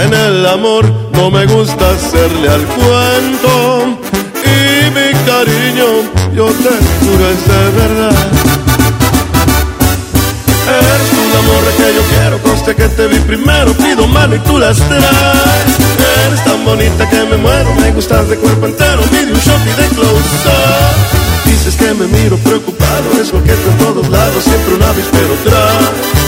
En 0.00 0.14
el 0.14 0.46
amor 0.46 0.84
no 1.12 1.30
me 1.30 1.44
gusta 1.46 1.90
hacerle 1.90 2.48
al 2.48 2.64
cuento 2.66 3.98
y 4.44 4.90
mi 4.90 5.12
cariño 5.26 5.86
yo 6.34 6.46
te 6.46 6.70
juro 7.00 7.28
es 7.28 7.48
de 7.48 7.70
verdad. 7.80 8.14
Eres 10.68 11.10
tú 11.10 11.28
amor 11.38 11.64
que 11.76 11.94
yo 11.94 12.02
quiero, 12.14 12.38
conste 12.42 12.74
que 12.76 12.88
te 12.88 13.06
vi 13.08 13.18
primero, 13.20 13.72
pido 13.72 14.06
mano 14.06 14.36
y 14.36 14.38
tú 14.40 14.58
las 14.58 14.76
traes. 14.76 15.78
Eres 16.26 16.44
tan 16.44 16.64
bonita 16.64 17.08
que 17.10 17.24
me 17.24 17.36
muero, 17.36 17.74
me 17.74 17.90
gustas 17.90 18.28
de 18.28 18.36
cuerpo 18.36 18.66
entero, 18.66 19.02
mide 19.10 19.32
un 19.32 19.38
y 19.38 19.82
de 19.82 19.88
close 19.96 20.48
up. 20.48 21.44
Dices 21.44 21.74
que 21.76 21.94
me 21.94 22.06
miro 22.06 22.36
preocupado, 22.38 23.20
es 23.20 23.30
coqueto 23.30 23.70
en 23.70 23.78
todos 23.78 24.08
lados, 24.08 24.44
siempre 24.44 24.74
un 24.74 24.82
avispero 24.82 25.34
trae. 25.44 26.27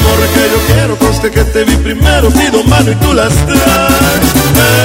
Amor 0.00 0.18
que 0.34 0.44
yo 0.52 0.74
quiero, 0.74 0.98
conste 0.98 1.30
que 1.30 1.44
te 1.44 1.64
vi 1.64 1.76
primero, 1.76 2.30
pido 2.30 2.62
mano 2.64 2.90
y 2.90 2.94
tú 2.96 3.12
las 3.12 3.32
traes. 3.46 4.26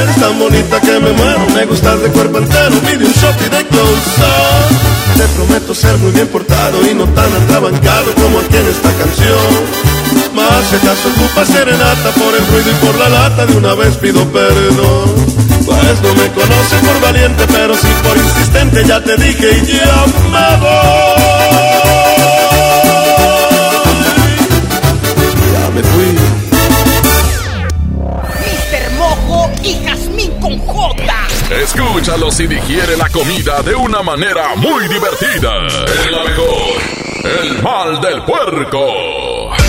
Eres 0.02 0.16
tan 0.20 0.40
bonita 0.40 0.80
que 0.82 1.00
me 1.00 1.12
muero, 1.12 1.46
me 1.54 1.66
gustas 1.66 2.02
de 2.02 2.10
cuerpo 2.10 2.38
entero, 2.38 2.76
pide 2.80 3.06
un 3.06 3.14
shot 3.14 3.36
y 3.42 3.50
de 3.50 3.66
close 3.68 4.22
up. 4.22 5.18
Te 5.18 5.28
prometo 5.36 5.74
ser 5.74 5.98
muy 5.98 6.12
bien 6.12 6.28
portado 6.28 6.86
y 6.90 6.94
no 6.94 7.06
tan 7.10 7.32
atrabancado 7.34 8.14
como 8.16 8.40
aquí 8.40 8.58
en 8.58 8.68
esta 8.68 8.92
canción. 8.94 9.96
Más 10.34 10.68
si 10.70 10.76
acaso 10.76 11.08
ocupa 11.16 11.46
serenata 11.46 12.10
por 12.12 12.34
el 12.36 12.46
ruido 12.48 12.72
y 12.72 12.86
por 12.86 12.96
la 13.00 13.10
lata, 13.10 13.46
de 13.46 13.56
una 13.56 13.74
vez 13.76 13.96
pido 13.98 14.24
perdón. 14.32 15.16
Pues 15.66 16.02
no 16.02 16.14
me 16.16 16.32
conoce 16.32 16.76
por 16.86 17.02
valiente, 17.02 17.46
pero 17.48 17.76
sí 17.76 17.88
por 18.04 18.18
insistente, 18.18 18.84
ya 18.86 19.02
te 19.02 19.16
dije 19.18 19.62
y 19.64 19.66
ya 19.66 20.06
me 20.32 20.58
voy. 20.58 21.75
Me 25.76 25.84
fui. 25.84 26.06
Mr. 28.40 28.92
Mojo 28.98 29.52
y 29.62 29.76
Jazmín 29.86 30.32
con 30.40 30.58
J. 30.58 31.04
Escúchalos 31.62 32.40
y 32.40 32.48
digiere 32.48 32.96
la 32.98 33.10
comida 33.10 33.62
de 33.62 33.76
una 33.76 34.02
manera 34.02 34.56
muy 34.56 34.88
divertida. 34.88 35.68
Es 35.68 36.12
la 36.12 36.24
mejor. 36.24 36.82
El 37.42 37.62
mal 37.62 38.02
del 38.02 38.24
puerco. 38.24 39.65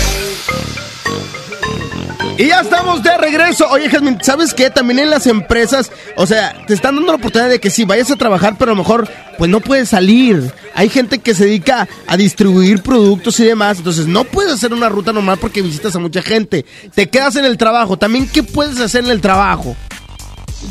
Y 2.37 2.49
ya 2.49 2.61
estamos 2.61 3.01
de 3.01 3.17
regreso. 3.17 3.67
Oye, 3.71 3.89
Jasmine, 3.89 4.19
¿sabes 4.21 4.53
qué? 4.53 4.69
También 4.69 4.99
en 4.99 5.09
las 5.09 5.25
empresas, 5.25 5.91
o 6.15 6.27
sea, 6.27 6.65
te 6.67 6.75
están 6.75 6.95
dando 6.95 7.11
la 7.11 7.17
oportunidad 7.17 7.49
de 7.49 7.59
que 7.59 7.71
sí, 7.71 7.83
vayas 7.83 8.11
a 8.11 8.15
trabajar, 8.15 8.57
pero 8.59 8.71
a 8.71 8.75
lo 8.75 8.83
mejor, 8.83 9.09
pues 9.39 9.49
no 9.49 9.59
puedes 9.59 9.89
salir. 9.89 10.53
Hay 10.75 10.89
gente 10.89 11.17
que 11.17 11.33
se 11.33 11.45
dedica 11.45 11.87
a 12.05 12.15
distribuir 12.15 12.83
productos 12.83 13.39
y 13.39 13.45
demás, 13.45 13.79
entonces 13.79 14.05
no 14.05 14.23
puedes 14.23 14.53
hacer 14.53 14.71
una 14.71 14.87
ruta 14.87 15.11
normal 15.11 15.39
porque 15.41 15.63
visitas 15.63 15.95
a 15.95 15.99
mucha 15.99 16.21
gente. 16.21 16.63
Te 16.93 17.09
quedas 17.09 17.37
en 17.37 17.45
el 17.45 17.57
trabajo. 17.57 17.97
También, 17.97 18.29
¿qué 18.31 18.43
puedes 18.43 18.79
hacer 18.79 19.03
en 19.05 19.09
el 19.09 19.21
trabajo? 19.21 19.75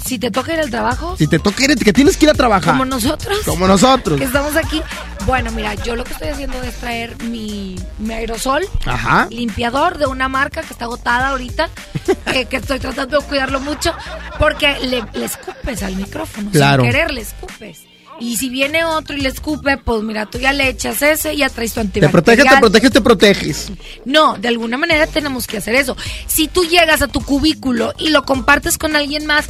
Si 0.04 0.18
te 0.18 0.30
toca 0.30 0.52
ir 0.54 0.60
al 0.60 0.70
trabajo, 0.70 1.16
Si 1.16 1.26
te 1.26 1.38
toca 1.38 1.64
ir, 1.64 1.76
que 1.76 1.92
tienes 1.92 2.16
que 2.16 2.24
ir 2.26 2.30
a 2.30 2.34
trabajar. 2.34 2.72
como 2.74 2.84
nosotros. 2.84 3.38
Como 3.44 3.66
nosotros. 3.66 4.18
Que 4.18 4.24
estamos 4.24 4.56
aquí. 4.56 4.82
Bueno, 5.26 5.50
mira, 5.52 5.74
yo 5.74 5.96
lo 5.96 6.04
que 6.04 6.12
estoy 6.12 6.28
haciendo 6.28 6.60
es 6.62 6.74
traer 6.76 7.20
mi, 7.24 7.76
mi 7.98 8.14
aerosol. 8.14 8.64
Ajá. 8.84 9.28
Limpiador 9.30 9.98
de 9.98 10.06
una 10.06 10.28
marca 10.28 10.62
que 10.62 10.72
está 10.72 10.84
agotada 10.86 11.28
ahorita. 11.28 11.68
que, 12.32 12.46
que 12.46 12.56
estoy 12.56 12.78
tratando 12.78 13.20
de 13.20 13.26
cuidarlo 13.26 13.60
mucho. 13.60 13.92
Porque 14.38 14.76
le, 14.82 15.04
le 15.14 15.24
escupes 15.24 15.82
al 15.82 15.96
micrófono. 15.96 16.50
Claro. 16.50 16.82
Sin 16.82 16.92
querer 16.92 17.10
le 17.12 17.20
escupes. 17.22 17.80
Y 18.18 18.38
si 18.38 18.48
viene 18.48 18.82
otro 18.84 19.14
y 19.14 19.20
le 19.20 19.28
escupe, 19.28 19.76
pues 19.76 20.02
mira, 20.02 20.24
tú 20.24 20.38
ya 20.38 20.52
le 20.54 20.68
echas 20.70 21.02
ese 21.02 21.34
y 21.34 21.38
ya 21.38 21.50
traes 21.50 21.72
tu 21.72 21.74
Te 21.74 21.80
antibacterial. 21.82 22.12
proteges, 22.12 22.44
te 22.50 22.56
proteges, 22.60 22.92
te 22.92 23.00
proteges. 23.02 23.72
No, 24.06 24.38
de 24.38 24.48
alguna 24.48 24.78
manera 24.78 25.06
tenemos 25.06 25.46
que 25.46 25.58
hacer 25.58 25.74
eso. 25.74 25.96
Si 26.26 26.48
tú 26.48 26.64
llegas 26.64 27.02
a 27.02 27.08
tu 27.08 27.20
cubículo 27.20 27.92
y 27.98 28.08
lo 28.08 28.24
compartes 28.24 28.78
con 28.78 28.96
alguien 28.96 29.26
más, 29.26 29.44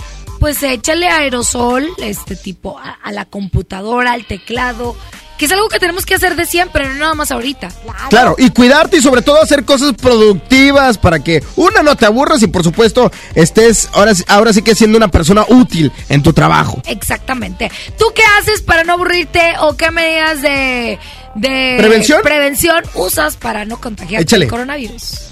pues 0.47 0.63
échale 0.63 1.09
aerosol, 1.09 1.89
este 1.99 2.37
tipo, 2.37 2.79
a, 2.79 2.91
a 3.03 3.11
la 3.11 3.25
computadora, 3.25 4.13
al 4.13 4.27
teclado, 4.27 4.95
que 5.39 5.47
es 5.47 5.51
algo 5.51 5.69
que 5.69 5.81
tenemos 5.81 6.07
que 6.07 6.15
hacer 6.15 6.37
de 6.37 6.47
siempre, 6.47 6.87
no 6.87 6.95
nada 6.95 7.15
más 7.15 7.33
ahorita. 7.33 7.69
Claro, 8.11 8.37
y 8.39 8.51
cuidarte 8.51 8.99
y 8.99 9.03
sobre 9.03 9.23
todo 9.23 9.43
hacer 9.43 9.65
cosas 9.65 9.95
productivas 10.01 10.99
para 10.99 11.19
que 11.19 11.43
una 11.57 11.83
no 11.83 11.97
te 11.97 12.07
aburras 12.07 12.41
y 12.45 12.47
por 12.47 12.63
supuesto 12.63 13.11
estés 13.35 13.89
ahora, 13.93 14.15
sí- 14.15 14.23
ahora 14.29 14.53
sí 14.53 14.63
que 14.63 14.77
siendo 14.77 14.97
una 14.97 15.09
persona 15.09 15.45
útil 15.49 15.91
en 16.09 16.23
tu 16.23 16.33
trabajo. 16.33 16.81
Exactamente. 16.87 17.69
¿Tú 17.99 18.05
qué 18.15 18.23
haces 18.39 18.63
para 18.63 18.85
no 18.85 18.93
aburrirte 18.93 19.55
o 19.63 19.77
qué 19.77 19.91
medidas 19.91 20.43
de, 20.43 21.01
de 21.35 21.75
¿Prevención? 21.77 22.21
prevención 22.23 22.85
usas 22.95 23.37
para 23.37 23.65
no 23.65 23.81
contagiarte 23.81 24.23
Échale. 24.23 24.45
el 24.45 24.51
coronavirus? 24.53 25.23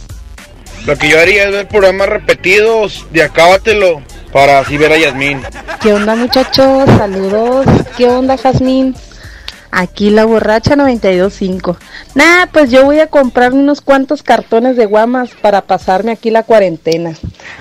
Lo 0.86 0.98
que 0.98 1.08
yo 1.08 1.20
haría 1.20 1.44
es 1.44 1.52
ver 1.52 1.68
programas 1.68 2.08
repetidos 2.08 3.06
de 3.12 3.22
Acábatelo 3.22 4.02
para 4.34 4.58
así 4.58 4.76
ver 4.76 4.90
a 4.90 4.98
Yasmín. 4.98 5.42
¿Qué 5.80 5.92
onda 5.92 6.16
muchachos? 6.16 6.86
Saludos. 6.98 7.66
¿Qué 7.96 8.08
onda 8.08 8.36
Jazmín? 8.36 8.96
Aquí 9.70 10.10
la 10.10 10.24
borracha 10.24 10.74
925. 10.74 11.76
Nah, 12.16 12.46
pues 12.52 12.68
yo 12.72 12.84
voy 12.84 12.98
a 12.98 13.06
comprar 13.06 13.52
unos 13.52 13.80
cuantos 13.80 14.24
cartones 14.24 14.76
de 14.76 14.86
guamas 14.86 15.30
para 15.40 15.60
pasarme 15.60 16.10
aquí 16.10 16.30
la 16.30 16.42
cuarentena. 16.42 17.12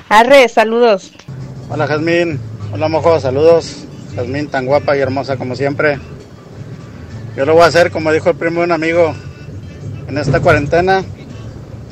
Arre, 0.10 0.50
saludos. 0.50 1.12
Hola 1.70 1.86
Jazmín, 1.86 2.40
hola 2.74 2.88
mojo, 2.88 3.20
saludos. 3.20 3.86
Jazmín 4.16 4.48
tan 4.48 4.66
guapa 4.66 4.98
y 4.98 5.02
hermosa 5.02 5.38
como 5.38 5.56
siempre. 5.56 6.00
Yo 7.38 7.46
lo 7.46 7.54
voy 7.54 7.64
a 7.64 7.68
hacer 7.68 7.92
como 7.92 8.12
dijo 8.12 8.32
el 8.32 8.36
primo 8.36 8.62
de 8.62 8.66
un 8.66 8.72
amigo. 8.72 9.14
En 10.08 10.18
esta 10.18 10.40
cuarentena, 10.40 11.04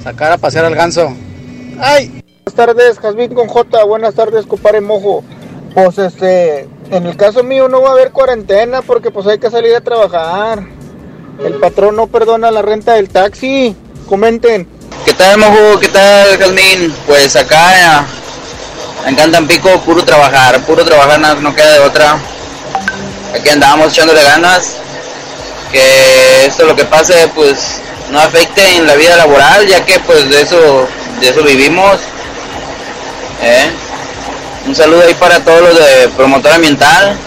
sacar 0.03 0.31
a 0.31 0.37
pasear 0.39 0.65
al 0.65 0.73
ganso. 0.73 1.15
¡Ay! 1.79 2.21
Buenas 2.43 2.75
tardes, 2.75 2.99
Jazmín 2.99 3.35
con 3.35 3.47
J. 3.47 3.83
Buenas 3.83 4.15
tardes, 4.15 4.47
compadre 4.47 4.81
Mojo. 4.81 5.23
Pues 5.75 5.99
este, 5.99 6.67
en 6.89 7.05
el 7.05 7.15
caso 7.15 7.43
mío 7.43 7.69
no 7.69 7.83
va 7.83 7.89
a 7.89 7.91
haber 7.91 8.11
cuarentena 8.11 8.81
porque 8.81 9.11
pues 9.11 9.27
hay 9.27 9.37
que 9.37 9.51
salir 9.51 9.75
a 9.75 9.81
trabajar. 9.81 10.63
El 11.45 11.53
patrón 11.59 11.95
no 11.95 12.07
perdona 12.07 12.49
la 12.49 12.63
renta 12.63 12.93
del 12.93 13.09
taxi. 13.09 13.75
Comenten. 14.09 14.67
¿Qué 15.05 15.13
tal, 15.13 15.37
Mojo? 15.37 15.79
¿Qué 15.79 15.89
tal, 15.89 16.35
Jazmín? 16.39 16.91
Pues 17.05 17.35
acá 17.35 18.07
en 19.05 19.15
Cantampico, 19.15 19.79
puro 19.81 20.03
trabajar, 20.03 20.59
puro 20.65 20.83
trabajar, 20.83 21.37
no 21.37 21.55
queda 21.55 21.73
de 21.73 21.79
otra. 21.81 22.17
Aquí 23.35 23.49
andamos 23.49 23.93
echándole 23.93 24.23
ganas. 24.23 24.77
Que 25.71 26.47
esto 26.47 26.65
lo 26.65 26.75
que 26.75 26.85
pase, 26.85 27.29
pues 27.35 27.79
no 28.09 28.19
afecte 28.19 28.77
en 28.77 28.87
la 28.87 28.95
vida 28.95 29.15
laboral, 29.15 29.67
ya 29.67 29.85
que 29.85 29.99
pues 29.99 30.27
de 30.27 30.41
eso, 30.41 30.87
de 31.19 31.29
eso 31.29 31.43
vivimos. 31.43 31.99
¿Eh? 33.41 33.71
Un 34.67 34.75
saludo 34.75 35.03
ahí 35.05 35.13
para 35.15 35.43
todos 35.43 35.61
los 35.61 35.75
de 35.75 36.09
promotor 36.15 36.53
ambiental, 36.53 37.17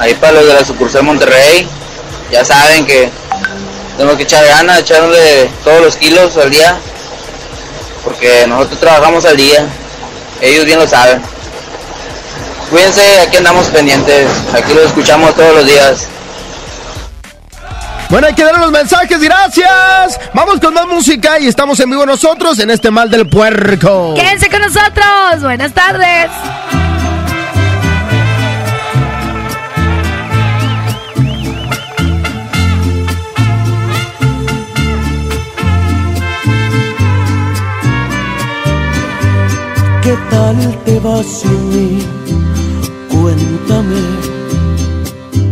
ahí 0.00 0.14
para 0.14 0.32
los 0.32 0.46
de 0.46 0.54
la 0.54 0.64
sucursal 0.64 1.04
Monterrey. 1.04 1.68
Ya 2.30 2.44
saben 2.44 2.84
que 2.84 3.10
tenemos 3.96 4.16
que 4.16 4.24
echar 4.24 4.44
ganas, 4.46 4.80
echarle 4.80 5.48
todos 5.64 5.80
los 5.80 5.96
kilos 5.96 6.36
al 6.36 6.50
día, 6.50 6.78
porque 8.04 8.46
nosotros 8.46 8.80
trabajamos 8.80 9.24
al 9.24 9.36
día, 9.36 9.66
ellos 10.40 10.64
bien 10.64 10.78
lo 10.78 10.86
saben. 10.86 11.22
Cuídense, 12.70 13.20
aquí 13.20 13.38
andamos 13.38 13.68
pendientes, 13.68 14.28
aquí 14.52 14.74
los 14.74 14.86
escuchamos 14.86 15.34
todos 15.34 15.54
los 15.54 15.66
días. 15.66 16.08
Bueno, 18.10 18.26
hay 18.26 18.34
que 18.34 18.42
darle 18.42 18.60
los 18.60 18.72
mensajes, 18.72 19.20
gracias. 19.20 20.18
Vamos 20.32 20.60
con 20.60 20.72
más 20.72 20.86
música 20.86 21.38
y 21.38 21.46
estamos 21.46 21.78
en 21.80 21.90
vivo 21.90 22.06
nosotros 22.06 22.58
en 22.58 22.70
este 22.70 22.90
mal 22.90 23.10
del 23.10 23.28
puerco. 23.28 24.14
Quédense 24.14 24.48
con 24.48 24.62
nosotros. 24.62 25.42
Buenas 25.42 25.72
tardes. 25.72 26.30
¿Qué 40.02 40.16
tal 40.30 40.84
te 40.86 40.98
va 41.00 41.22
sin 41.22 41.68
mí? 41.68 42.02
Cuéntame. 43.10 44.27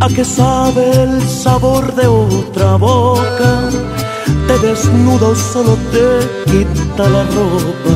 ¿A 0.00 0.09
qué 0.09 0.24
sabe 0.24 0.90
el 1.02 1.22
sabor 1.22 1.94
de 1.94 2.06
otra 2.06 2.76
boca? 2.76 3.70
Te 4.46 4.59
desnudo, 4.66 5.35
solo 5.35 5.76
te 5.90 6.50
quita 6.50 7.09
la 7.09 7.24
ropa. 7.24 7.92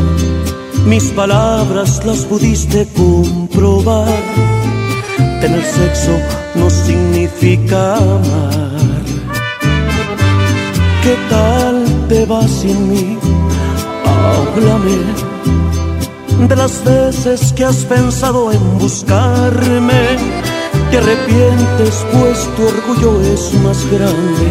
Mis 0.87 1.05
palabras 1.11 2.05
las 2.05 2.25
pudiste 2.25 2.89
comprobar. 2.97 4.23
Tener 5.41 5.65
sexo 5.65 6.17
no 6.55 6.71
significa 6.71 7.97
amar. 7.97 9.03
¿Qué 11.03 11.17
tal 11.29 11.85
te 12.09 12.25
va 12.25 12.47
sin 12.49 12.89
mí? 12.91 13.19
Háblame 14.07 14.97
de 16.49 16.57
las 16.57 16.83
veces 16.85 17.53
que 17.53 17.65
has 17.65 17.85
pensado 17.85 18.51
en 18.53 18.79
buscarme. 18.79 20.60
Te 20.91 20.99
arrepientes 20.99 22.05
pues 22.13 22.49
tu 22.57 22.67
orgullo 22.67 23.21
es 23.23 23.55
más 23.63 23.87
grande. 23.93 24.49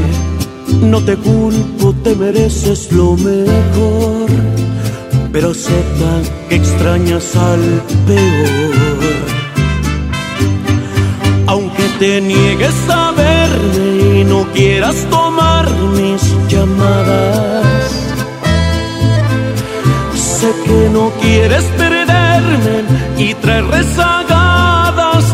No 0.81 1.03
te 1.03 1.17
culpo, 1.17 1.93
te 2.01 2.15
mereces 2.15 2.91
lo 2.93 3.17
mejor. 3.17 4.29
Pero 5.33 5.53
sepa 5.53 6.13
que 6.47 6.55
extrañas 6.55 7.35
al 7.35 7.83
peor. 8.07 8.99
Aunque 11.47 11.83
te 11.99 12.21
niegues 12.21 12.75
a 12.89 13.11
verme 13.11 14.19
y 14.19 14.23
no 14.23 14.47
quieras 14.53 14.95
tomar 15.09 15.69
mis 15.97 16.21
llamadas. 16.47 17.91
Sé 20.15 20.53
que 20.63 20.89
no 20.93 21.11
quieres 21.21 21.63
perderme 21.77 22.83
y 23.17 23.33
traer 23.33 23.65
rezagadas 23.65 24.28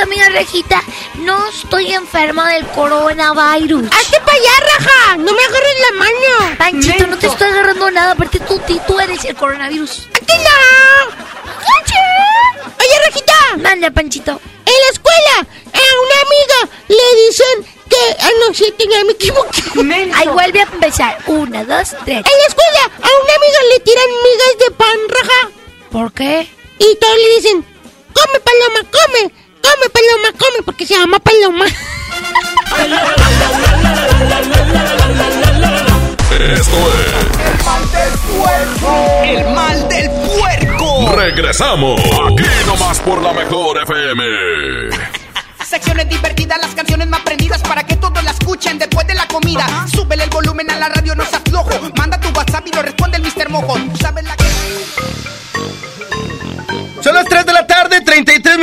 Amiga 0.00 0.28
Rejita. 0.28 0.82
No 1.16 1.48
estoy 1.48 1.92
enferma 1.92 2.52
del 2.52 2.66
coronavirus. 2.68 3.84
¡Hazte 3.90 4.20
para 4.20 4.32
allá, 4.32 4.50
Raja! 4.60 5.16
¡No 5.16 5.32
me 5.32 5.42
agarres 5.42 5.76
la 5.80 5.98
mano! 5.98 6.56
Panchito, 6.58 7.06
no 7.06 7.18
te 7.18 7.26
estoy 7.26 7.48
agarrando 7.48 7.90
nada 7.90 8.14
porque 8.14 8.38
tú, 8.40 8.60
tú, 8.86 9.00
eres 9.00 9.24
el 9.24 9.34
coronavirus. 9.34 10.08
¡Aquí 10.14 10.32
no! 10.44 11.26
Oye, 12.78 12.98
Rejita. 13.06 13.34
Manda, 13.58 13.90
Panchito. 13.90 14.40
En 14.66 14.72
la 14.72 14.92
escuela, 14.92 15.38
a 15.38 15.80
una 16.04 16.16
amiga 16.26 16.76
le 16.88 17.26
dicen 17.26 17.66
que. 17.88 18.16
Ah, 18.20 18.30
no, 18.40 18.54
sí, 18.54 18.72
tenía, 18.76 19.04
me 19.04 19.12
equivoqué. 19.12 19.62
Ahí 20.14 20.28
vuelve 20.28 20.60
a 20.60 20.64
empezar. 20.64 21.18
Una, 21.26 21.64
dos, 21.64 21.90
tres. 22.04 22.18
En 22.18 22.38
la 22.38 22.46
escuela, 22.46 22.82
a 22.84 23.24
una 23.24 23.34
amiga 23.34 23.58
le 23.72 23.80
tiran 23.80 24.06
migas 24.24 24.58
de 24.58 24.70
pan, 24.72 24.98
raja. 25.08 25.50
¿Por 25.90 26.12
qué? 26.12 26.48
Y 26.78 26.96
todos 26.96 27.16
le 27.16 27.36
dicen: 27.36 27.64
Come, 28.12 28.40
paloma, 28.40 28.90
come. 28.90 29.45
Come, 29.66 29.90
paloma, 29.90 30.30
come, 30.38 30.62
porque 30.64 30.86
se 30.86 30.94
llama 30.94 31.18
paloma. 31.18 31.64
Esto 36.38 36.76
es 36.92 37.16
El 37.42 37.64
mal 37.64 37.90
del 37.90 38.12
puerco. 38.38 39.22
El 39.24 39.54
mal 39.54 39.88
del 39.88 40.10
puerco. 40.10 41.16
Regresamos. 41.16 42.00
Aquí 42.00 42.44
nomás 42.64 43.00
por 43.00 43.20
la 43.20 43.32
mejor 43.32 43.82
FM. 43.82 44.22
Secciones 45.64 46.08
divertidas, 46.10 46.60
las 46.60 46.74
canciones 46.76 47.08
más 47.08 47.22
prendidas 47.22 47.60
para 47.62 47.84
que 47.84 47.96
todos 47.96 48.22
la 48.22 48.30
escuchen 48.30 48.78
después 48.78 49.04
de 49.08 49.14
la 49.14 49.26
comida. 49.26 49.66
Súbele 49.92 50.22
el 50.24 50.30
volumen 50.30 50.70
a 50.70 50.76
la 50.76 50.90
radio, 50.90 51.16
no 51.16 51.24
seas 51.24 51.42
flojo. 51.44 51.70
Manda 51.96 52.20
tu 52.20 52.28
WhatsApp 52.28 52.68
y 52.68 52.72
lo 52.72 52.82
responde 52.82 53.16
el 53.16 53.24
Mr. 53.24 53.48
Mojo. 53.48 53.74
Tú 53.74 53.96
sabes 53.96 54.22
la 54.22 54.36
que. 54.36 55.25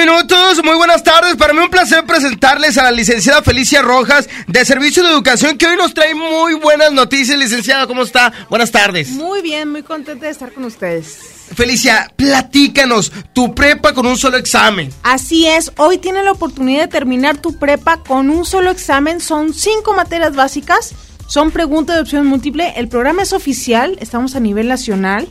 Minutos. 0.06 0.62
Muy 0.66 0.76
buenas 0.76 1.02
tardes. 1.02 1.36
Para 1.38 1.54
mí 1.54 1.60
un 1.60 1.70
placer 1.70 2.06
presentarles 2.06 2.78
a 2.78 2.84
la 2.84 2.92
licenciada 2.92 3.42
Felicia 3.42 3.82
Rojas 3.82 4.28
de 4.48 4.66
Servicio 4.66 5.02
de 5.02 5.10
Educación 5.10 5.58
que 5.58 5.66
hoy 5.66 5.78
nos 5.78 5.94
trae 5.94 6.14
muy 6.14 6.56
buenas 6.56 6.92
noticias. 6.92 7.38
Licenciada, 7.38 7.88
¿cómo 7.88 8.02
está? 8.04 8.34
Buenas 8.50 8.70
tardes. 8.70 9.10
Muy 9.12 9.42
bien, 9.42 9.72
muy 9.72 9.82
contenta 9.82 10.26
de 10.26 10.32
estar 10.32 10.52
con 10.52 10.66
ustedes. 10.66 11.20
Felicia, 11.56 12.12
platícanos 12.18 13.14
tu 13.34 13.56
prepa 13.56 13.94
con 13.94 14.06
un 14.06 14.18
solo 14.18 14.38
examen. 14.38 14.90
Así 15.04 15.48
es, 15.48 15.72
hoy 15.78 15.98
tienes 16.00 16.26
la 16.26 16.34
oportunidad 16.34 16.82
de 16.82 16.88
terminar 16.90 17.38
tu 17.38 17.58
prepa 17.58 17.98
con 18.04 18.30
un 18.30 18.44
solo 18.44 18.72
examen. 18.72 19.22
Son 19.22 19.54
cinco 19.54 19.94
materias 19.94 20.36
básicas, 20.36 20.94
son 21.28 21.52
preguntas 21.52 21.96
de 21.96 22.02
opción 22.02 22.26
múltiple. 22.26 22.74
El 22.76 22.90
programa 22.90 23.22
es 23.22 23.32
oficial, 23.32 23.98
estamos 24.02 24.36
a 24.36 24.42
nivel 24.42 24.68
nacional. 24.68 25.30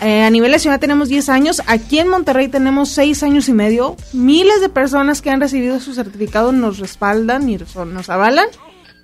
Eh, 0.00 0.22
a 0.22 0.30
nivel 0.30 0.52
nacional 0.52 0.78
tenemos 0.78 1.08
10 1.08 1.28
años, 1.30 1.62
aquí 1.66 1.98
en 1.98 2.08
Monterrey 2.08 2.48
tenemos 2.48 2.90
6 2.90 3.22
años 3.22 3.48
y 3.48 3.52
medio. 3.52 3.96
Miles 4.12 4.60
de 4.60 4.68
personas 4.68 5.22
que 5.22 5.30
han 5.30 5.40
recibido 5.40 5.80
su 5.80 5.94
certificado 5.94 6.52
nos 6.52 6.78
respaldan 6.78 7.48
y 7.48 7.56
nos 7.56 8.10
avalan. 8.10 8.46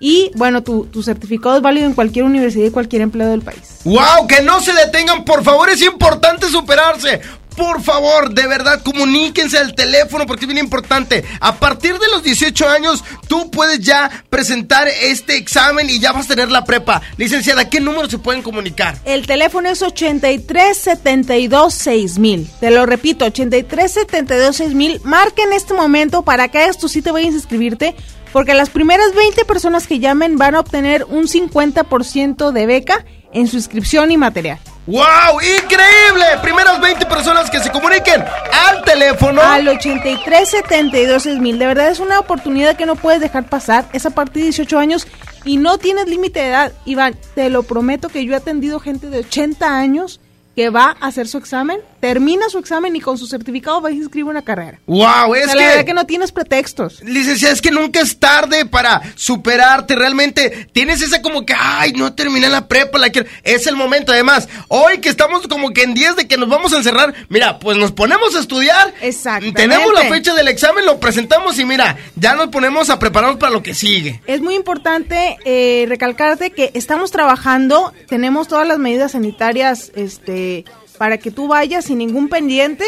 Y 0.00 0.32
bueno, 0.34 0.64
tu, 0.64 0.86
tu 0.86 1.02
certificado 1.04 1.56
es 1.56 1.62
válido 1.62 1.86
en 1.86 1.94
cualquier 1.94 2.24
universidad 2.24 2.66
y 2.66 2.70
cualquier 2.70 3.02
empleado 3.02 3.30
del 3.30 3.42
país. 3.42 3.78
¡Wow! 3.84 4.26
Que 4.28 4.42
no 4.42 4.60
se 4.60 4.72
detengan, 4.72 5.24
por 5.24 5.44
favor, 5.44 5.70
es 5.70 5.80
importante 5.80 6.48
superarse. 6.48 7.20
Por 7.56 7.82
favor, 7.82 8.32
de 8.32 8.46
verdad, 8.46 8.82
comuníquense 8.82 9.58
al 9.58 9.74
teléfono 9.74 10.26
porque 10.26 10.44
es 10.44 10.48
bien 10.52 10.64
importante. 10.64 11.24
A 11.40 11.56
partir 11.56 11.98
de 11.98 12.08
los 12.08 12.22
18 12.22 12.68
años, 12.68 13.04
tú 13.28 13.50
puedes 13.50 13.80
ya 13.80 14.24
presentar 14.30 14.88
este 14.88 15.36
examen 15.36 15.90
y 15.90 15.98
ya 15.98 16.12
vas 16.12 16.26
a 16.26 16.28
tener 16.28 16.50
la 16.50 16.64
prepa. 16.64 17.02
Licenciada, 17.16 17.68
¿qué 17.68 17.80
número 17.80 18.08
se 18.08 18.18
pueden 18.18 18.42
comunicar? 18.42 18.98
El 19.04 19.26
teléfono 19.26 19.68
es 19.68 19.82
83 19.82 20.76
72 20.76 21.74
6000. 21.74 22.50
Te 22.60 22.70
lo 22.70 22.86
repito, 22.86 23.26
83 23.26 23.92
72 23.92 24.56
6000. 24.56 25.00
Marca 25.04 25.42
en 25.42 25.52
este 25.52 25.74
momento 25.74 26.22
para 26.22 26.48
que 26.48 26.58
hagas 26.58 26.78
tu 26.78 26.88
y 26.94 27.00
vayas 27.00 27.32
a 27.32 27.36
inscribirte. 27.36 27.94
Porque 28.32 28.54
las 28.54 28.70
primeras 28.70 29.14
20 29.14 29.44
personas 29.44 29.86
que 29.86 29.98
llamen 29.98 30.38
van 30.38 30.54
a 30.54 30.60
obtener 30.60 31.04
un 31.04 31.26
50% 31.26 32.50
de 32.50 32.66
beca 32.66 33.04
en 33.32 33.46
su 33.46 33.56
inscripción 33.56 34.10
y 34.10 34.16
material. 34.16 34.58
¡Wow! 34.86 35.40
¡Increíble! 35.40 36.24
Primeras 36.42 36.80
20 36.80 37.06
personas 37.06 37.48
que 37.48 37.60
se 37.60 37.70
comuniquen 37.70 38.24
al 38.66 38.82
teléfono. 38.82 39.40
Al 39.40 39.68
83 39.68 40.48
72 40.48 41.22
6000. 41.22 41.58
De 41.58 41.66
verdad 41.66 41.88
es 41.88 42.00
una 42.00 42.18
oportunidad 42.18 42.76
que 42.76 42.84
no 42.84 42.96
puedes 42.96 43.20
dejar 43.20 43.48
pasar. 43.48 43.84
Es 43.92 44.06
a 44.06 44.10
partir 44.10 44.42
de 44.42 44.48
18 44.48 44.78
años 44.80 45.06
y 45.44 45.56
no 45.56 45.78
tienes 45.78 46.08
límite 46.08 46.40
de 46.40 46.48
edad. 46.48 46.72
Iván, 46.84 47.16
te 47.36 47.48
lo 47.48 47.62
prometo 47.62 48.08
que 48.08 48.24
yo 48.24 48.32
he 48.32 48.36
atendido 48.36 48.80
gente 48.80 49.08
de 49.08 49.20
80 49.20 49.78
años 49.78 50.20
que 50.56 50.70
va 50.70 50.96
a 51.00 51.06
hacer 51.06 51.28
su 51.28 51.38
examen, 51.38 51.78
termina 52.02 52.48
su 52.48 52.58
examen 52.58 52.96
y 52.96 53.00
con 53.00 53.16
su 53.16 53.28
certificado 53.28 53.80
va 53.80 53.88
y 53.92 53.94
se 53.94 54.02
inscribe 54.02 54.28
una 54.28 54.42
carrera. 54.42 54.80
¡Wow! 54.86 55.36
Es 55.36 55.44
O 55.44 55.46
sea, 55.46 55.52
que... 55.52 55.60
la 55.60 55.66
verdad 55.68 55.84
que 55.84 55.94
no 55.94 56.04
tienes 56.04 56.32
pretextos. 56.32 57.00
Licenciada, 57.04 57.54
es 57.54 57.62
que 57.62 57.70
nunca 57.70 58.00
es 58.00 58.18
tarde 58.18 58.66
para 58.66 59.00
superarte. 59.14 59.94
Realmente 59.94 60.66
tienes 60.72 61.00
esa 61.00 61.22
como 61.22 61.46
que, 61.46 61.54
ay, 61.56 61.92
no 61.92 62.12
terminé 62.12 62.48
la 62.48 62.66
prepa, 62.66 62.98
la 62.98 63.10
quiero. 63.10 63.28
Es 63.44 63.68
el 63.68 63.76
momento. 63.76 64.10
Además, 64.10 64.48
hoy 64.66 64.98
que 64.98 65.10
estamos 65.10 65.46
como 65.46 65.70
que 65.70 65.84
en 65.84 65.94
10 65.94 66.16
de 66.16 66.26
que 66.26 66.36
nos 66.36 66.48
vamos 66.48 66.72
a 66.72 66.78
encerrar, 66.78 67.14
mira, 67.28 67.60
pues 67.60 67.76
nos 67.78 67.92
ponemos 67.92 68.34
a 68.34 68.40
estudiar. 68.40 68.92
Exactamente. 69.00 69.62
Tenemos 69.62 69.94
la 69.94 70.02
fecha 70.06 70.34
del 70.34 70.48
examen, 70.48 70.84
lo 70.84 70.98
presentamos 70.98 71.56
y 71.60 71.64
mira, 71.64 71.96
ya 72.16 72.34
nos 72.34 72.48
ponemos 72.48 72.90
a 72.90 72.98
prepararnos 72.98 73.38
para 73.38 73.52
lo 73.52 73.62
que 73.62 73.74
sigue. 73.74 74.20
Es 74.26 74.40
muy 74.40 74.56
importante 74.56 75.38
eh, 75.44 75.84
recalcarte 75.88 76.50
que 76.50 76.72
estamos 76.74 77.12
trabajando, 77.12 77.92
tenemos 78.08 78.48
todas 78.48 78.66
las 78.66 78.80
medidas 78.80 79.12
sanitarias 79.12 79.92
este, 79.94 80.64
para 80.98 81.18
que 81.18 81.30
tú 81.30 81.48
vayas 81.48 81.86
sin 81.86 81.98
ningún 81.98 82.28
pendiente, 82.28 82.84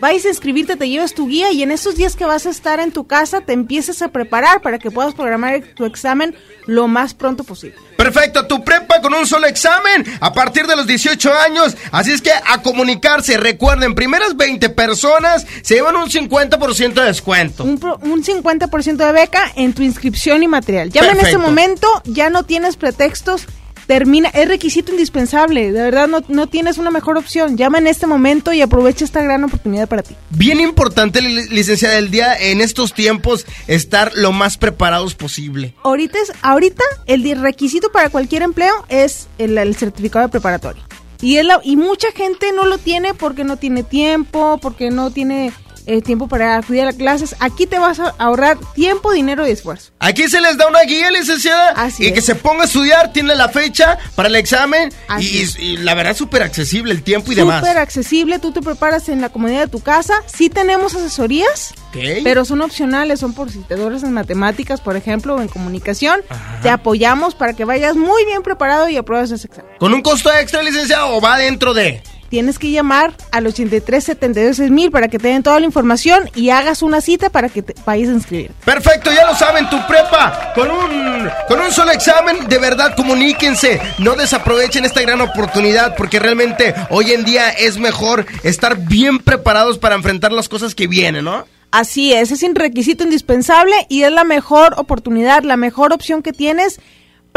vayas 0.00 0.24
a 0.26 0.28
inscribirte, 0.28 0.76
te 0.76 0.88
lleves 0.88 1.14
tu 1.14 1.26
guía 1.28 1.50
y 1.52 1.62
en 1.62 1.70
esos 1.72 1.96
días 1.96 2.14
que 2.16 2.24
vas 2.24 2.46
a 2.46 2.50
estar 2.50 2.78
en 2.80 2.92
tu 2.92 3.06
casa 3.06 3.40
te 3.40 3.52
empieces 3.52 4.00
a 4.02 4.08
preparar 4.08 4.60
para 4.62 4.78
que 4.78 4.90
puedas 4.90 5.14
programar 5.14 5.60
tu 5.74 5.84
examen 5.84 6.36
lo 6.66 6.86
más 6.86 7.14
pronto 7.14 7.42
posible. 7.44 7.76
Perfecto, 7.96 8.46
tu 8.46 8.62
prepa 8.62 9.00
con 9.00 9.12
un 9.12 9.26
solo 9.26 9.48
examen 9.48 10.04
a 10.20 10.32
partir 10.32 10.68
de 10.68 10.76
los 10.76 10.86
18 10.86 11.32
años. 11.34 11.76
Así 11.90 12.12
es 12.12 12.22
que 12.22 12.30
a 12.30 12.62
comunicarse, 12.62 13.36
recuerden, 13.38 13.96
primeras 13.96 14.36
20 14.36 14.68
personas 14.68 15.44
se 15.62 15.74
llevan 15.74 15.96
un 15.96 16.08
50% 16.08 16.92
de 16.94 17.02
descuento. 17.04 17.64
Un, 17.64 17.78
pro- 17.78 17.98
un 18.02 18.22
50% 18.22 18.96
de 18.98 19.12
beca 19.12 19.50
en 19.56 19.72
tu 19.72 19.82
inscripción 19.82 20.44
y 20.44 20.46
material. 20.48 20.90
Llama 20.92 21.08
en 21.08 21.18
este 21.18 21.38
momento, 21.38 21.88
ya 22.04 22.30
no 22.30 22.44
tienes 22.44 22.76
pretextos. 22.76 23.46
Termina, 23.88 24.28
es 24.28 24.46
requisito 24.46 24.92
indispensable, 24.92 25.72
de 25.72 25.80
verdad 25.82 26.06
no, 26.08 26.20
no 26.28 26.46
tienes 26.46 26.76
una 26.76 26.90
mejor 26.90 27.16
opción. 27.16 27.56
Llama 27.56 27.78
en 27.78 27.86
este 27.86 28.06
momento 28.06 28.52
y 28.52 28.60
aprovecha 28.60 29.02
esta 29.04 29.22
gran 29.22 29.42
oportunidad 29.44 29.88
para 29.88 30.02
ti. 30.02 30.14
Bien 30.28 30.60
importante, 30.60 31.22
li- 31.22 31.48
licenciada, 31.48 31.96
el 31.96 32.10
día 32.10 32.34
en 32.38 32.60
estos 32.60 32.92
tiempos 32.92 33.46
estar 33.66 34.12
lo 34.14 34.30
más 34.32 34.58
preparados 34.58 35.14
posible. 35.14 35.74
Ahorita, 35.82 36.18
es, 36.22 36.32
ahorita 36.42 36.84
el 37.06 37.40
requisito 37.40 37.90
para 37.90 38.10
cualquier 38.10 38.42
empleo 38.42 38.74
es 38.90 39.26
el, 39.38 39.56
el 39.56 39.74
certificado 39.74 40.26
de 40.26 40.30
preparatoria. 40.32 40.82
Y, 41.22 41.38
es 41.38 41.46
la- 41.46 41.60
y 41.64 41.76
mucha 41.76 42.12
gente 42.12 42.52
no 42.54 42.66
lo 42.66 42.76
tiene 42.76 43.14
porque 43.14 43.42
no 43.42 43.56
tiene 43.56 43.84
tiempo, 43.84 44.58
porque 44.60 44.90
no 44.90 45.10
tiene 45.10 45.50
eh, 45.88 46.02
tiempo 46.02 46.28
para 46.28 46.56
acudir 46.56 46.82
a 46.84 46.92
clases. 46.92 47.34
Aquí 47.40 47.66
te 47.66 47.78
vas 47.78 47.98
a 47.98 48.14
ahorrar 48.18 48.58
tiempo, 48.74 49.10
dinero 49.12 49.48
y 49.48 49.50
esfuerzo. 49.50 49.90
Aquí 49.98 50.28
se 50.28 50.40
les 50.40 50.56
da 50.58 50.68
una 50.68 50.82
guía, 50.82 51.10
licenciada, 51.10 51.74
y 51.98 52.12
que 52.12 52.20
se 52.20 52.34
ponga 52.34 52.62
a 52.62 52.66
estudiar, 52.66 53.12
tiene 53.12 53.34
la 53.34 53.48
fecha 53.48 53.98
para 54.14 54.28
el 54.28 54.36
examen 54.36 54.92
y, 55.18 55.44
y- 55.58 55.76
la 55.78 55.94
verdad 55.94 56.14
súper 56.14 56.42
accesible 56.42 56.92
el 56.92 57.02
tiempo 57.02 57.32
y 57.32 57.34
demás. 57.34 57.60
Súper 57.60 57.78
accesible, 57.78 58.38
tú 58.38 58.52
te 58.52 58.60
preparas 58.62 59.08
en 59.08 59.20
la 59.22 59.30
comodidad 59.30 59.62
de 59.62 59.68
tu 59.68 59.80
casa. 59.80 60.14
Sí 60.26 60.50
tenemos 60.50 60.94
asesorías, 60.94 61.72
Ok. 61.88 61.96
pero 62.22 62.44
son 62.44 62.60
opcionales, 62.60 63.18
son 63.20 63.32
por 63.32 63.50
si 63.50 63.60
te 63.60 63.74
duras 63.76 64.02
en 64.02 64.12
matemáticas, 64.12 64.80
por 64.82 64.94
ejemplo, 64.94 65.36
o 65.36 65.40
en 65.40 65.48
comunicación. 65.48 66.20
Te 66.62 66.68
apoyamos 66.70 67.34
para 67.34 67.54
que 67.54 67.64
vayas 67.64 67.96
muy 67.96 68.24
bien 68.26 68.42
preparado 68.42 68.88
y 68.90 68.96
apruebes 68.98 69.30
ese 69.30 69.46
examen. 69.46 69.72
¿Con 69.78 69.94
un 69.94 70.02
costo 70.02 70.30
extra, 70.32 70.62
licenciada, 70.62 71.06
o 71.06 71.20
va 71.20 71.38
dentro 71.38 71.72
de...? 71.72 72.02
Tienes 72.28 72.58
que 72.58 72.70
llamar 72.70 73.14
al 73.30 73.46
83 73.46 74.04
72 74.04 74.70
mil 74.70 74.90
para 74.90 75.08
que 75.08 75.18
te 75.18 75.28
den 75.28 75.42
toda 75.42 75.60
la 75.60 75.66
información 75.66 76.30
y 76.34 76.50
hagas 76.50 76.82
una 76.82 77.00
cita 77.00 77.30
para 77.30 77.48
que 77.48 77.62
te 77.62 77.74
vayas 77.84 78.08
a 78.10 78.12
inscribir. 78.12 78.50
Perfecto, 78.64 79.10
ya 79.12 79.26
lo 79.26 79.34
saben, 79.34 79.68
tu 79.70 79.78
prepa 79.86 80.52
con 80.54 80.70
un 80.70 81.30
con 81.48 81.60
un 81.60 81.72
solo 81.72 81.92
examen, 81.92 82.48
de 82.48 82.58
verdad 82.58 82.94
comuníquense, 82.96 83.80
no 83.98 84.14
desaprovechen 84.14 84.84
esta 84.84 85.00
gran 85.00 85.20
oportunidad 85.20 85.94
porque 85.96 86.18
realmente 86.18 86.74
hoy 86.90 87.12
en 87.12 87.24
día 87.24 87.50
es 87.50 87.78
mejor 87.78 88.26
estar 88.42 88.76
bien 88.76 89.18
preparados 89.18 89.78
para 89.78 89.94
enfrentar 89.94 90.32
las 90.32 90.48
cosas 90.48 90.74
que 90.74 90.86
vienen, 90.86 91.24
¿no? 91.24 91.46
Así 91.70 92.14
es, 92.14 92.30
es 92.30 92.42
un 92.42 92.54
requisito 92.54 93.04
indispensable 93.04 93.74
y 93.88 94.02
es 94.02 94.12
la 94.12 94.24
mejor 94.24 94.74
oportunidad, 94.78 95.42
la 95.42 95.56
mejor 95.56 95.92
opción 95.92 96.22
que 96.22 96.32
tienes. 96.32 96.80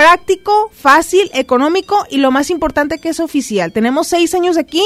Práctico, 0.02 0.72
fácil, 0.74 1.30
económico 1.32 2.08
y 2.10 2.18
lo 2.18 2.32
más 2.32 2.50
importante 2.50 2.98
que 2.98 3.10
es 3.10 3.20
oficial. 3.20 3.72
Tenemos 3.72 4.08
seis 4.08 4.34
años 4.34 4.58
aquí, 4.58 4.82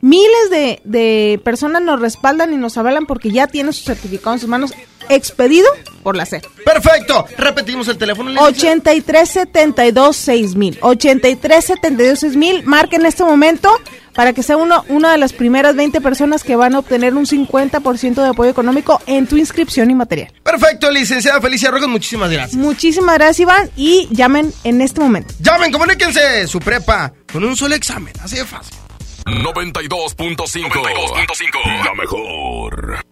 miles 0.00 0.50
de, 0.50 0.80
de 0.84 1.40
personas 1.42 1.82
nos 1.82 2.00
respaldan 2.00 2.52
y 2.52 2.56
nos 2.56 2.78
avalan 2.78 3.06
porque 3.06 3.32
ya 3.32 3.48
tienen 3.48 3.72
su 3.72 3.82
certificado 3.82 4.34
en 4.34 4.38
sus 4.38 4.48
manos 4.48 4.72
expedido 5.08 5.66
por 6.04 6.16
la 6.16 6.26
SEP. 6.26 6.44
Perfecto, 6.64 7.26
repetimos 7.38 7.88
el 7.88 7.98
teléfono. 7.98 8.30
8372 8.40 10.16
6000. 10.16 10.78
8372 10.80 12.20
6000. 12.20 12.62
Marca 12.62 12.94
en 12.94 13.06
este 13.06 13.24
momento 13.24 13.68
para 14.14 14.32
que 14.32 14.42
sea 14.42 14.56
uno, 14.56 14.84
una 14.88 15.12
de 15.12 15.18
las 15.18 15.32
primeras 15.32 15.76
20 15.76 16.00
personas 16.00 16.44
que 16.44 16.56
van 16.56 16.74
a 16.74 16.80
obtener 16.80 17.14
un 17.14 17.26
50% 17.26 18.14
de 18.14 18.28
apoyo 18.28 18.50
económico 18.50 19.00
en 19.06 19.26
tu 19.26 19.36
inscripción 19.36 19.90
y 19.90 19.94
material. 19.94 20.32
Perfecto, 20.42 20.90
licenciada 20.90 21.40
Felicia 21.40 21.70
Rojas, 21.70 21.88
muchísimas 21.88 22.30
gracias. 22.30 22.56
Muchísimas 22.56 23.14
gracias, 23.16 23.40
Iván, 23.40 23.70
y 23.76 24.08
llamen 24.10 24.52
en 24.64 24.80
este 24.80 25.00
momento. 25.00 25.34
Llamen, 25.40 25.72
comuníquense, 25.72 26.46
su 26.46 26.60
prepa, 26.60 27.12
con 27.32 27.44
un 27.44 27.56
solo 27.56 27.74
examen, 27.74 28.14
así 28.22 28.36
de 28.36 28.44
fácil. 28.44 28.76
92.5 29.24 31.84
La 31.84 31.94
mejor. 31.94 33.11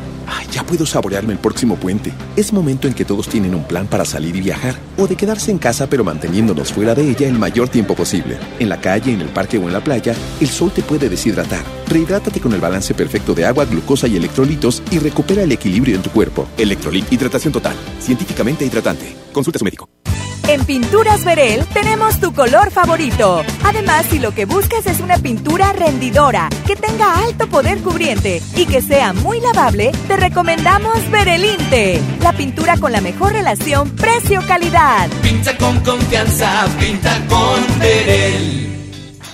Ya 0.51 0.65
puedo 0.65 0.85
saborearme 0.85 1.33
el 1.33 1.39
próximo 1.39 1.77
puente. 1.77 2.11
Es 2.35 2.51
momento 2.51 2.87
en 2.87 2.93
que 2.93 3.05
todos 3.05 3.29
tienen 3.29 3.55
un 3.55 3.63
plan 3.63 3.87
para 3.87 4.03
salir 4.03 4.35
y 4.35 4.41
viajar, 4.41 4.75
o 4.97 5.07
de 5.07 5.15
quedarse 5.15 5.49
en 5.49 5.57
casa 5.57 5.87
pero 5.87 6.03
manteniéndonos 6.03 6.73
fuera 6.73 6.93
de 6.93 7.09
ella 7.09 7.27
el 7.27 7.39
mayor 7.39 7.69
tiempo 7.69 7.95
posible. 7.95 8.37
En 8.59 8.67
la 8.67 8.81
calle, 8.81 9.13
en 9.13 9.21
el 9.21 9.29
parque 9.29 9.57
o 9.57 9.63
en 9.63 9.73
la 9.73 9.83
playa, 9.83 10.13
el 10.41 10.47
sol 10.47 10.71
te 10.71 10.83
puede 10.83 11.07
deshidratar. 11.07 11.63
Rehidrátate 11.87 12.41
con 12.41 12.53
el 12.53 12.59
balance 12.59 12.93
perfecto 12.93 13.33
de 13.33 13.45
agua, 13.45 13.65
glucosa 13.65 14.07
y 14.07 14.17
electrolitos 14.17 14.83
y 14.91 14.99
recupera 14.99 15.43
el 15.43 15.51
equilibrio 15.51 15.95
en 15.95 16.01
tu 16.01 16.09
cuerpo. 16.09 16.47
Electrolit 16.57 17.11
Hidratación 17.11 17.53
Total. 17.53 17.75
Científicamente 17.99 18.65
hidratante. 18.65 19.15
Consulta 19.31 19.57
a 19.57 19.59
su 19.59 19.65
médico. 19.65 19.87
En 20.51 20.65
Pinturas 20.65 21.23
Verel 21.23 21.65
tenemos 21.67 22.19
tu 22.19 22.33
color 22.33 22.71
favorito. 22.71 23.41
Además, 23.63 24.05
si 24.09 24.19
lo 24.19 24.33
que 24.33 24.43
buscas 24.43 24.85
es 24.85 24.99
una 24.99 25.17
pintura 25.17 25.71
rendidora, 25.71 26.49
que 26.67 26.75
tenga 26.75 27.23
alto 27.23 27.47
poder 27.47 27.77
cubriente 27.79 28.41
y 28.57 28.65
que 28.65 28.81
sea 28.81 29.13
muy 29.13 29.39
lavable, 29.39 29.93
te 30.09 30.17
recomendamos 30.17 31.09
Verelinte, 31.09 32.01
la 32.19 32.33
pintura 32.33 32.75
con 32.75 32.91
la 32.91 32.99
mejor 32.99 33.31
relación 33.31 33.91
precio-calidad. 33.91 35.09
Pinta 35.21 35.55
con 35.55 35.79
confianza, 35.79 36.67
pinta 36.77 37.17
con 37.29 37.79
Verel. 37.79 38.67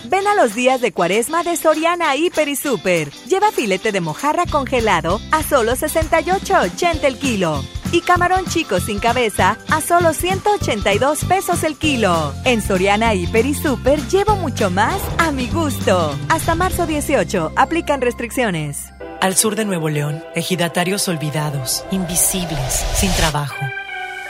Ven 0.03 0.27
a 0.27 0.35
los 0.35 0.53
días 0.53 0.81
de 0.81 0.91
cuaresma 0.91 1.41
de 1.41 1.57
Soriana 1.57 2.15
Hiper 2.15 2.47
y 2.47 2.55
Super. 2.55 3.09
Lleva 3.27 3.51
filete 3.51 3.91
de 3.91 4.01
mojarra 4.01 4.45
congelado 4.45 5.19
a 5.31 5.41
solo 5.41 5.73
68.80 5.73 7.03
el 7.05 7.17
kilo. 7.17 7.63
Y 7.91 8.01
camarón 8.01 8.45
chico 8.45 8.79
sin 8.79 8.99
cabeza 8.99 9.57
a 9.69 9.81
solo 9.81 10.13
182 10.13 11.25
pesos 11.25 11.63
el 11.63 11.77
kilo. 11.77 12.33
En 12.43 12.61
Soriana 12.61 13.13
Hiper 13.13 13.45
y 13.45 13.53
Super 13.53 13.99
llevo 14.07 14.35
mucho 14.35 14.69
más 14.69 15.01
a 15.17 15.31
mi 15.31 15.47
gusto. 15.47 16.15
Hasta 16.29 16.55
marzo 16.55 16.85
18, 16.85 17.53
aplican 17.55 18.01
restricciones. 18.01 18.93
Al 19.21 19.35
sur 19.35 19.55
de 19.55 19.65
Nuevo 19.65 19.89
León, 19.89 20.23
ejidatarios 20.35 21.07
olvidados, 21.07 21.85
invisibles, 21.91 22.85
sin 22.93 23.11
trabajo. 23.13 23.55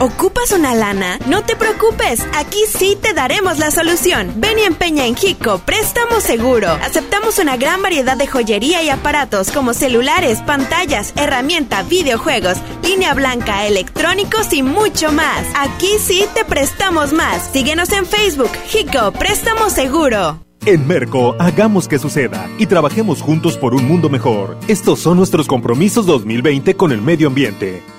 ¿Ocupas 0.00 0.52
una 0.52 0.74
lana? 0.74 1.18
No 1.26 1.44
te 1.44 1.56
preocupes, 1.56 2.26
aquí 2.34 2.60
sí 2.66 2.96
te 2.98 3.12
daremos 3.12 3.58
la 3.58 3.70
solución. 3.70 4.32
Ven 4.36 4.58
y 4.58 4.62
empeña 4.62 5.04
en 5.04 5.14
Hico, 5.14 5.58
préstamo 5.58 6.22
seguro. 6.22 6.68
Aceptamos 6.70 7.38
una 7.38 7.58
gran 7.58 7.82
variedad 7.82 8.16
de 8.16 8.26
joyería 8.26 8.82
y 8.82 8.88
aparatos 8.88 9.50
como 9.50 9.74
celulares, 9.74 10.40
pantallas, 10.40 11.12
herramienta, 11.16 11.82
videojuegos, 11.82 12.56
línea 12.82 13.12
blanca, 13.12 13.66
electrónicos 13.66 14.54
y 14.54 14.62
mucho 14.62 15.12
más. 15.12 15.46
Aquí 15.54 15.98
sí 15.98 16.24
te 16.32 16.46
prestamos 16.46 17.12
más. 17.12 17.50
Síguenos 17.52 17.92
en 17.92 18.06
Facebook, 18.06 18.52
Hico, 18.72 19.12
préstamo 19.12 19.68
seguro. 19.68 20.42
En 20.64 20.86
Merco, 20.86 21.36
hagamos 21.38 21.88
que 21.88 21.98
suceda 21.98 22.48
y 22.58 22.64
trabajemos 22.64 23.20
juntos 23.20 23.58
por 23.58 23.74
un 23.74 23.86
mundo 23.86 24.08
mejor. 24.08 24.56
Estos 24.66 25.00
son 25.00 25.18
nuestros 25.18 25.46
compromisos 25.46 26.06
2020 26.06 26.74
con 26.74 26.90
el 26.90 27.02
medio 27.02 27.28
ambiente. 27.28 27.82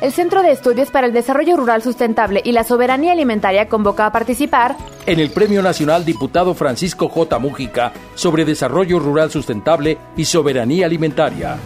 El 0.00 0.12
Centro 0.12 0.42
de 0.42 0.50
Estudios 0.50 0.90
para 0.90 1.06
el 1.06 1.12
Desarrollo 1.12 1.58
Rural 1.58 1.82
Sustentable 1.82 2.40
y 2.42 2.52
la 2.52 2.64
Soberanía 2.64 3.12
Alimentaria 3.12 3.68
convoca 3.68 4.06
a 4.06 4.12
participar 4.12 4.78
en 5.04 5.20
el 5.20 5.28
Premio 5.30 5.60
Nacional 5.62 6.06
Diputado 6.06 6.54
Francisco 6.54 7.10
J. 7.10 7.38
Mújica 7.38 7.92
sobre 8.14 8.46
Desarrollo 8.46 8.98
Rural 8.98 9.30
Sustentable 9.30 9.98
y 10.16 10.24
Soberanía 10.24 10.86
Alimentaria. 10.86 11.58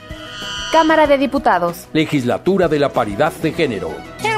Cámara 0.71 1.09
de 1.09 1.19
Diputados. 1.19 1.89
Legislatura 1.93 2.69
de 2.69 2.79
la 2.79 2.93
Paridad 2.93 3.33
de 3.33 3.51
Género 3.53 3.91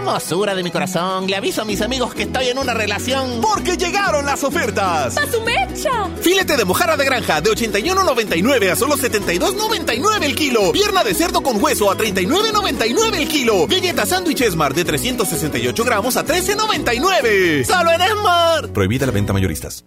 hermosura 0.02 0.54
de 0.56 0.64
mi 0.64 0.70
corazón, 0.70 1.28
le 1.28 1.36
aviso 1.36 1.62
a 1.62 1.64
mis 1.64 1.80
amigos 1.80 2.12
que 2.12 2.24
estoy 2.24 2.48
en 2.48 2.58
una 2.58 2.74
relación. 2.74 3.40
Porque 3.40 3.76
llegaron 3.76 4.26
las 4.26 4.42
ofertas. 4.42 5.16
¡A 5.16 5.30
su 5.30 5.40
mecha! 5.42 5.90
Filete 6.20 6.56
de 6.56 6.64
mojara 6.64 6.96
de 6.96 7.04
granja 7.04 7.40
de 7.40 7.50
81.99 7.50 8.70
a 8.72 8.76
solo 8.76 8.96
72.99 8.96 10.24
el 10.24 10.34
kilo. 10.34 10.72
Pierna 10.72 11.04
de 11.04 11.14
cerdo 11.14 11.40
con 11.40 11.62
hueso 11.62 11.90
a 11.90 11.96
39.99 11.96 13.14
el 13.14 13.28
kilo. 13.28 13.66
Galleta 13.68 14.04
sándwich 14.04 14.42
Smart 14.50 14.74
de 14.74 14.84
368 14.84 15.84
gramos 15.84 16.16
a 16.16 16.24
13.99. 16.24 17.64
¡Solo 17.64 17.92
en 17.92 18.00
Smart! 18.18 18.72
Prohibida 18.72 19.06
la 19.06 19.12
venta 19.12 19.32
mayoristas. 19.32 19.84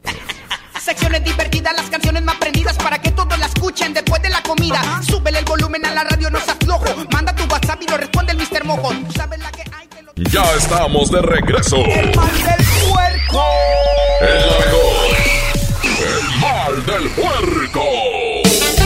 secciones 0.81 1.23
divertidas, 1.25 1.75
las 1.75 1.89
canciones 1.89 2.23
más 2.23 2.37
prendidas 2.37 2.77
para 2.77 3.01
que 3.01 3.11
todos 3.11 3.37
la 3.37 3.47
escuchen 3.47 3.93
después 3.93 4.21
de 4.21 4.29
la 4.29 4.41
comida. 4.43 4.81
Súbele 5.05 5.39
el 5.39 5.45
volumen 5.45 5.85
a 5.85 5.93
la 5.93 6.05
radio, 6.05 6.29
no 6.29 6.39
se 6.39 6.51
aflojo. 6.51 6.85
Manda 7.11 7.35
tu 7.35 7.43
WhatsApp 7.51 7.81
y 7.81 7.87
lo 7.87 7.97
responde 7.97 8.31
el 8.31 8.37
Mr. 8.37 8.63
Mojo. 8.63 8.93
Sabes 9.13 9.39
la 9.39 9.51
que 9.51 9.63
hay? 9.73 9.84
Ya 10.17 10.43
estamos 10.55 11.11
de 11.11 11.21
regreso. 11.21 11.75
El 11.75 12.15
mal 12.15 12.31
del 12.31 12.65
puerco. 12.89 13.43
El 14.21 14.43
alcohol. 14.63 15.15
El 15.83 16.39
mal 16.39 16.85
del 16.85 17.09
puerco. 17.09 18.84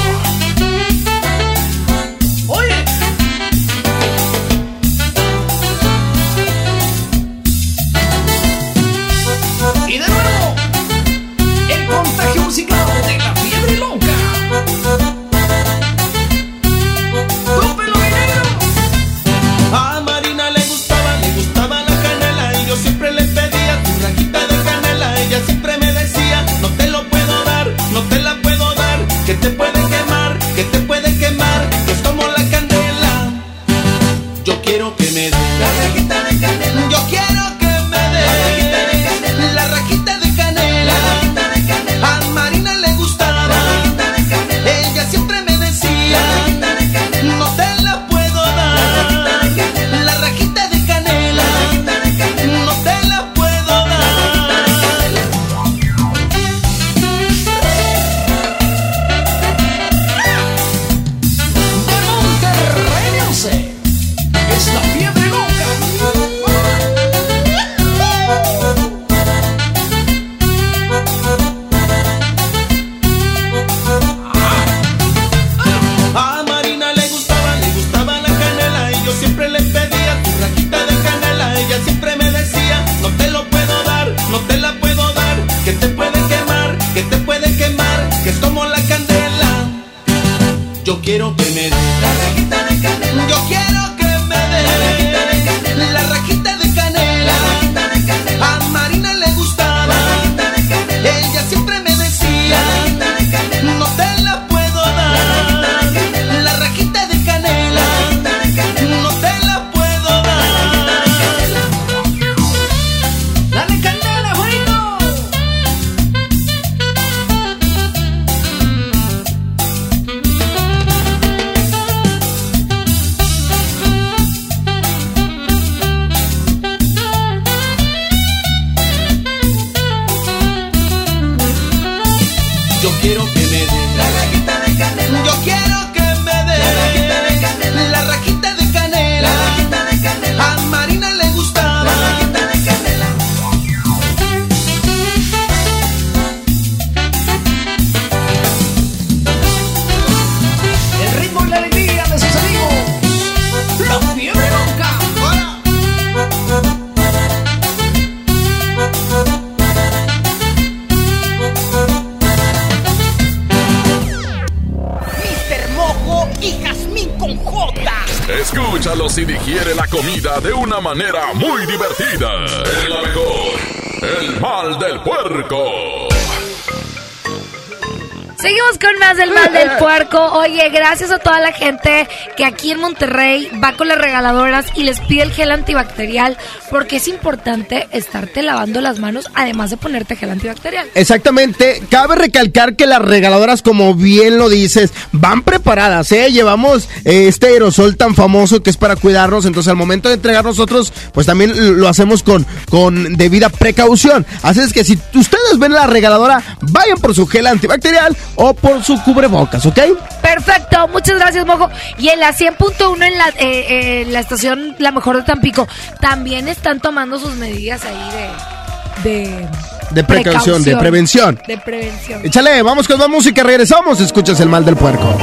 gracias 180.71 181.11
a 181.11 181.19
toda 181.19 181.39
la 181.39 181.51
gente 181.51 182.07
que 182.37 182.45
aquí 182.45 182.71
en 182.71 182.79
Monterrey 182.79 183.49
va 183.63 183.73
con 183.73 183.87
las 183.87 183.97
regaladoras 183.97 184.65
y 184.75 184.83
les 184.83 184.99
pide 185.01 185.23
el 185.23 185.31
gel 185.31 185.51
antibacterial, 185.51 186.37
porque 186.69 186.97
es 186.97 187.07
importante 187.07 187.87
estarte 187.91 188.41
lavando 188.41 188.81
las 188.81 188.99
manos, 188.99 189.29
además 189.35 189.69
de 189.69 189.77
ponerte 189.77 190.15
gel 190.15 190.29
antibacterial. 190.29 190.87
Exactamente. 190.95 191.81
Cabe 191.89 192.15
recalcar 192.15 192.75
que 192.75 192.85
las 192.85 193.01
regaladoras, 193.01 193.61
como 193.61 193.95
bien 193.95 194.37
lo 194.37 194.49
dices, 194.49 194.91
van 195.11 195.43
preparadas, 195.43 196.11
¿eh? 196.11 196.31
Llevamos 196.31 196.89
eh, 197.05 197.27
este 197.27 197.47
aerosol 197.47 197.97
tan 197.97 198.15
famoso 198.15 198.61
que 198.61 198.69
es 198.69 198.77
para 198.77 198.95
cuidarnos, 198.95 199.45
entonces 199.45 199.69
al 199.69 199.77
momento 199.77 200.09
de 200.09 200.15
entregar 200.15 200.43
nosotros, 200.43 200.93
pues 201.13 201.25
también 201.27 201.79
lo 201.79 201.87
hacemos 201.87 202.23
con, 202.23 202.45
con 202.69 203.15
debida 203.17 203.49
precaución. 203.49 204.25
Así 204.43 204.59
es 204.59 204.73
que 204.73 204.83
si 204.83 204.99
ustedes 205.13 205.57
ven 205.57 205.73
la 205.73 205.87
regaladora, 205.87 206.43
vayan 206.61 206.97
por 206.99 207.15
su 207.15 207.25
gel 207.27 207.47
antibacterial 207.47 208.15
o 208.35 208.53
por 208.53 208.83
su 208.83 209.01
cubrebocas, 209.03 209.65
¿ok? 209.65 209.79
Perfecto. 210.21 210.58
Exacto, 210.59 210.87
muchas 210.89 211.19
gracias, 211.19 211.45
Mojo. 211.45 211.69
Y 211.97 212.09
en 212.09 212.19
la 212.19 212.33
100.1 212.33 213.03
en 213.05 213.17
la, 213.17 213.29
eh, 213.29 213.33
eh, 213.39 214.05
la 214.09 214.19
estación 214.19 214.75
La 214.77 214.91
Mejor 214.91 215.17
de 215.17 215.23
Tampico 215.23 215.67
también 215.99 216.47
están 216.47 216.79
tomando 216.79 217.19
sus 217.19 217.35
medidas 217.35 217.81
ahí 217.85 219.03
de... 219.03 219.47
de... 219.91 220.03
precaución, 220.03 220.63
de 220.63 220.75
prevención. 220.77 221.39
De 221.47 221.57
prevención. 221.57 222.21
Échale, 222.25 222.61
vamos 222.61 222.87
con 222.87 222.97
más 222.97 223.09
música, 223.09 223.43
regresamos. 223.43 223.99
Escuchas 224.01 224.39
el 224.39 224.49
mal 224.49 224.65
del 224.65 224.75
puerco. 224.75 225.17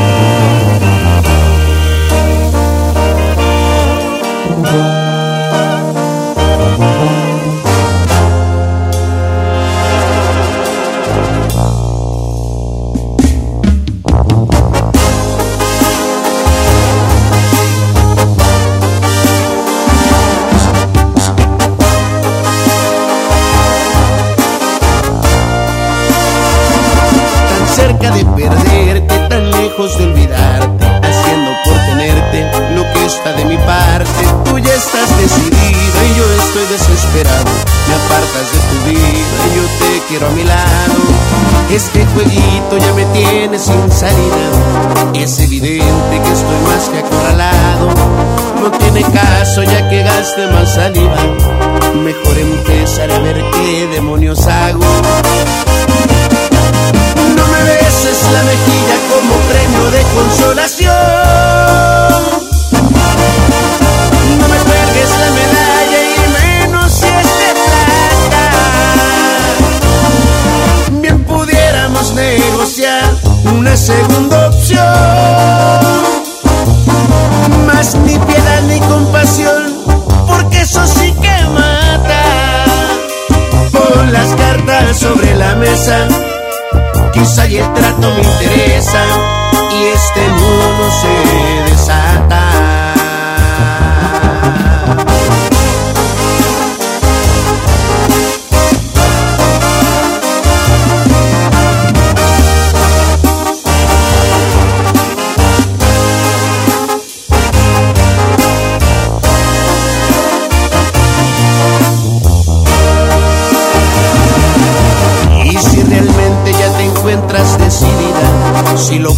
echaste 50.26 50.46
más 50.48 50.74
saliva 50.74 51.45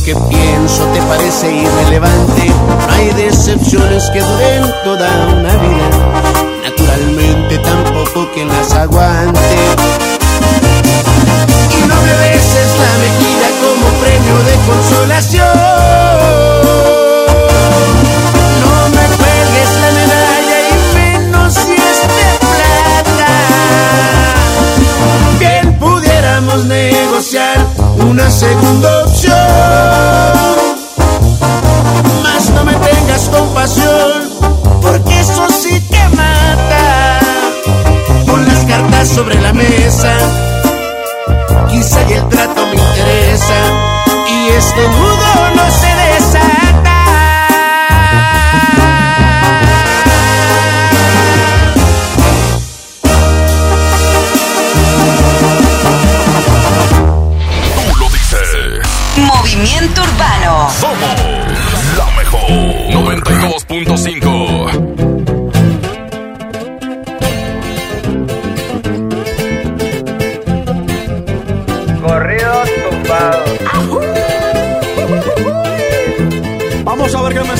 que 0.08 0.37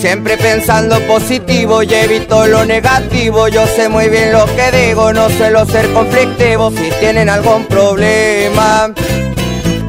Siempre 0.00 0.36
pensando 0.36 1.00
positivo 1.08 1.82
y 1.82 1.92
evito 1.92 2.46
lo 2.46 2.64
negativo. 2.64 3.48
Yo 3.48 3.66
sé 3.66 3.88
muy 3.88 4.08
bien 4.08 4.32
lo 4.32 4.46
que 4.46 4.70
digo, 4.70 5.12
no 5.12 5.28
suelo 5.28 5.66
ser 5.66 5.92
conflictivo. 5.92 6.70
Si 6.70 6.88
tienen 7.00 7.28
algún 7.28 7.66
problema, 7.66 8.92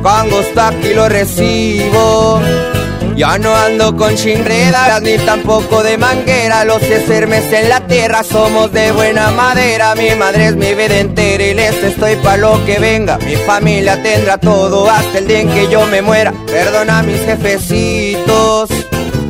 con 0.02 0.30
gusto 0.32 0.62
aquí 0.62 0.96
lo 0.96 1.08
recibo. 1.08 2.42
Ya 3.16 3.38
no 3.38 3.56
ando 3.56 3.96
con 3.96 4.16
chinredas 4.16 5.00
ni 5.04 5.18
tampoco 5.20 5.84
de 5.84 6.00
manguera. 6.00 6.66
Los 6.66 6.82
sermes 6.82 7.54
en 7.54 7.70
la 7.70 7.82
tierra 7.82 8.24
somos 8.24 8.72
de 8.72 8.92
buena 8.92 9.30
madera. 9.30 9.94
Mi 9.94 10.16
madre 10.16 10.48
es 10.48 10.56
mi 10.56 10.74
vida 10.74 10.98
entera 10.98 11.44
y 11.44 11.54
les 11.54 11.84
estoy 11.84 12.16
pa' 12.16 12.38
lo 12.38 12.66
que 12.66 12.80
venga. 12.80 13.20
Mi 13.20 13.36
familia 13.36 14.02
tendrá 14.02 14.40
todo 14.40 14.90
hasta 14.90 15.20
el 15.20 15.28
día 15.28 15.42
en 15.42 15.50
que 15.50 15.70
yo 15.70 15.86
me 15.86 16.02
muera. 16.02 16.34
Perdona 16.48 17.00
a 17.00 17.04
mis 17.04 17.20
jefecitos 17.22 18.70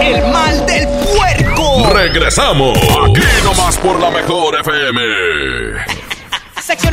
El 0.00 0.32
mal 0.32 0.66
del 0.66 0.86
puerco. 0.86 1.90
Regresamos. 1.92 2.78
Aquí 2.78 3.20
nomás 3.44 3.76
por 3.78 4.00
la 4.00 4.10
mejor 4.10 4.58
FM. 4.60 6.05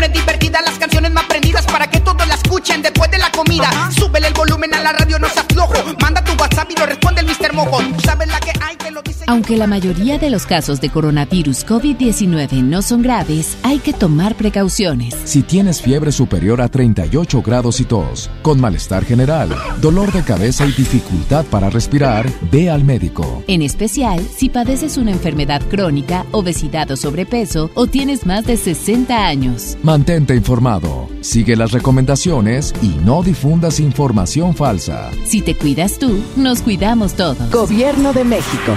Secciones 0.04 0.26
divertidas, 0.26 0.62
las 0.66 0.78
canciones 0.80 1.14
más 1.14 1.24
prendidas 1.28 1.66
para 1.66 1.90
que 1.90 2.02
todos 2.02 2.28
la 2.28 2.34
escuchen 2.34 2.82
después 2.82 3.10
de 3.10 3.20
la 3.20 3.32
comida. 3.32 3.70
Súbele 3.98 4.28
el 4.28 4.34
volumen 4.34 4.74
a 4.74 4.82
la 4.82 4.92
radio, 4.92 5.18
no 5.18 5.30
se 5.30 5.40
aflojo. 5.40 5.76
Manda 6.02 6.22
tu 6.22 6.34
WhatsApp 6.34 6.70
y 6.72 6.78
lo 6.78 6.86
responde 6.86 7.22
el 7.22 7.28
Mr. 7.28 7.54
Mojo. 7.54 7.80
Sabes 8.04 8.28
la 8.28 8.40
que 8.42 8.52
hay 8.60 8.76
que 8.76 8.92
lo 8.92 9.02
dice. 9.02 9.24
Aunque 9.28 9.56
la 9.56 9.66
mayoría 9.66 10.18
de 10.18 10.30
los 10.30 10.46
casos 10.46 10.82
de 10.82 10.90
coronavirus 10.90 11.66
COVID-19 11.66 12.64
no 12.64 12.82
son 12.82 13.02
graves, 13.02 13.58
hay 13.64 13.80
que 13.80 13.94
tomar 13.94 14.36
precauciones. 14.36 15.16
Si 15.24 15.42
tienes 15.42 15.82
fiebre 15.82 16.12
superior 16.12 16.62
a 16.62 16.68
38 16.68 17.42
grados 17.42 17.80
y 17.80 17.86
tos, 17.86 18.30
con 18.42 18.60
malestar 18.60 19.06
general, 19.06 19.56
dolor 19.80 20.12
de 20.12 20.24
cabeza 20.24 20.66
y 20.66 20.74
dificultad 20.74 21.46
para 21.46 21.70
respirar, 21.70 22.30
ve 22.52 22.70
al 22.70 22.84
médico. 22.84 23.42
En 23.48 23.62
especial 23.62 24.20
si 24.36 24.50
padeces 24.50 24.98
una 24.98 25.12
enfermedad 25.12 25.62
crónica, 25.70 26.26
obesidad 26.32 26.92
o 26.92 26.98
sobrepeso 26.98 27.72
o 27.74 27.88
tienes 27.88 28.26
más 28.26 28.44
de 28.46 28.58
60 28.58 29.26
años. 29.26 29.78
Mantente 29.94 30.34
informado, 30.34 31.08
sigue 31.22 31.56
las 31.56 31.72
recomendaciones 31.72 32.74
y 32.82 32.88
no 33.06 33.22
difundas 33.22 33.80
información 33.80 34.56
falsa. 34.56 35.12
Si 35.24 35.42
te 35.42 35.56
cuidas 35.56 36.00
tú, 36.00 36.20
nos 36.36 36.64
cuidamos 36.64 37.14
todos. 37.14 37.52
Gobierno 37.52 38.12
de 38.12 38.24
México. 38.24 38.76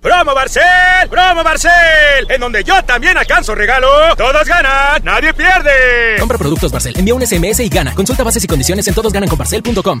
¡Promo 0.00 0.34
Barcel! 0.34 0.64
¡Promo 1.10 1.44
Barcel! 1.44 2.30
En 2.30 2.40
donde 2.40 2.64
yo 2.64 2.82
también 2.84 3.18
alcanzo 3.18 3.54
regalo. 3.54 3.88
Todos 4.16 4.46
ganan, 4.46 5.04
nadie 5.04 5.34
pierde. 5.34 6.16
Compra 6.18 6.38
productos 6.38 6.72
Barcel, 6.72 6.94
envía 6.96 7.14
un 7.14 7.26
SMS 7.26 7.60
y 7.60 7.68
gana. 7.68 7.94
Consulta 7.94 8.24
bases 8.24 8.42
y 8.42 8.46
condiciones 8.46 8.88
en 8.88 8.94
todosgananconbarcel.com. 8.94 10.00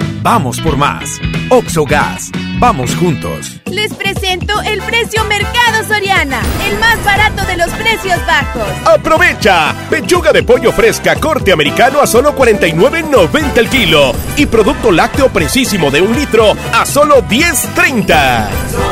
Vamos 0.21 0.61
por 0.61 0.77
más. 0.77 1.19
Oxogas. 1.49 2.29
Vamos 2.59 2.95
juntos. 2.95 3.59
Les 3.65 3.91
presento 3.93 4.61
el 4.61 4.79
precio 4.83 5.23
Mercado 5.25 5.83
Soriana, 5.87 6.41
el 6.69 6.77
más 6.77 7.03
barato 7.03 7.43
de 7.45 7.57
los 7.57 7.69
precios 7.71 8.19
bajos. 8.27 8.67
¡Aprovecha! 8.85 9.73
Pechuga 9.89 10.31
de 10.31 10.43
pollo 10.43 10.71
fresca 10.71 11.15
corte 11.15 11.51
americano 11.51 12.01
a 12.01 12.07
solo 12.07 12.35
49.90 12.35 13.57
el 13.57 13.69
kilo 13.69 14.13
y 14.37 14.45
producto 14.45 14.91
lácteo 14.91 15.29
precisísimo 15.29 15.89
de 15.89 16.01
un 16.01 16.15
litro 16.15 16.53
a 16.71 16.85
solo 16.85 17.23
10.30. 17.23 18.90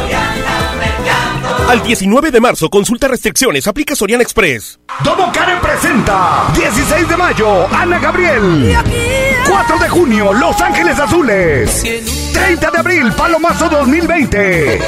Al 1.69 1.83
19 1.83 2.31
de 2.31 2.41
marzo, 2.41 2.67
consulta 2.67 3.07
restricciones, 3.07 3.67
aplica 3.67 3.95
Soriana 3.95 4.23
Express. 4.23 4.79
Domo 5.03 5.31
Karen 5.31 5.59
presenta 5.61 6.47
16 6.55 7.07
de 7.07 7.15
mayo, 7.15 7.67
Ana 7.71 7.99
Gabriel. 7.99 8.75
4 9.47 9.77
de 9.77 9.87
junio, 9.87 10.33
Los 10.33 10.59
Ángeles 10.59 10.99
Azules. 10.99 11.83
30 12.33 12.71
de 12.71 12.77
abril, 12.79 13.11
Palomazo 13.11 13.69
2020. 13.69 14.79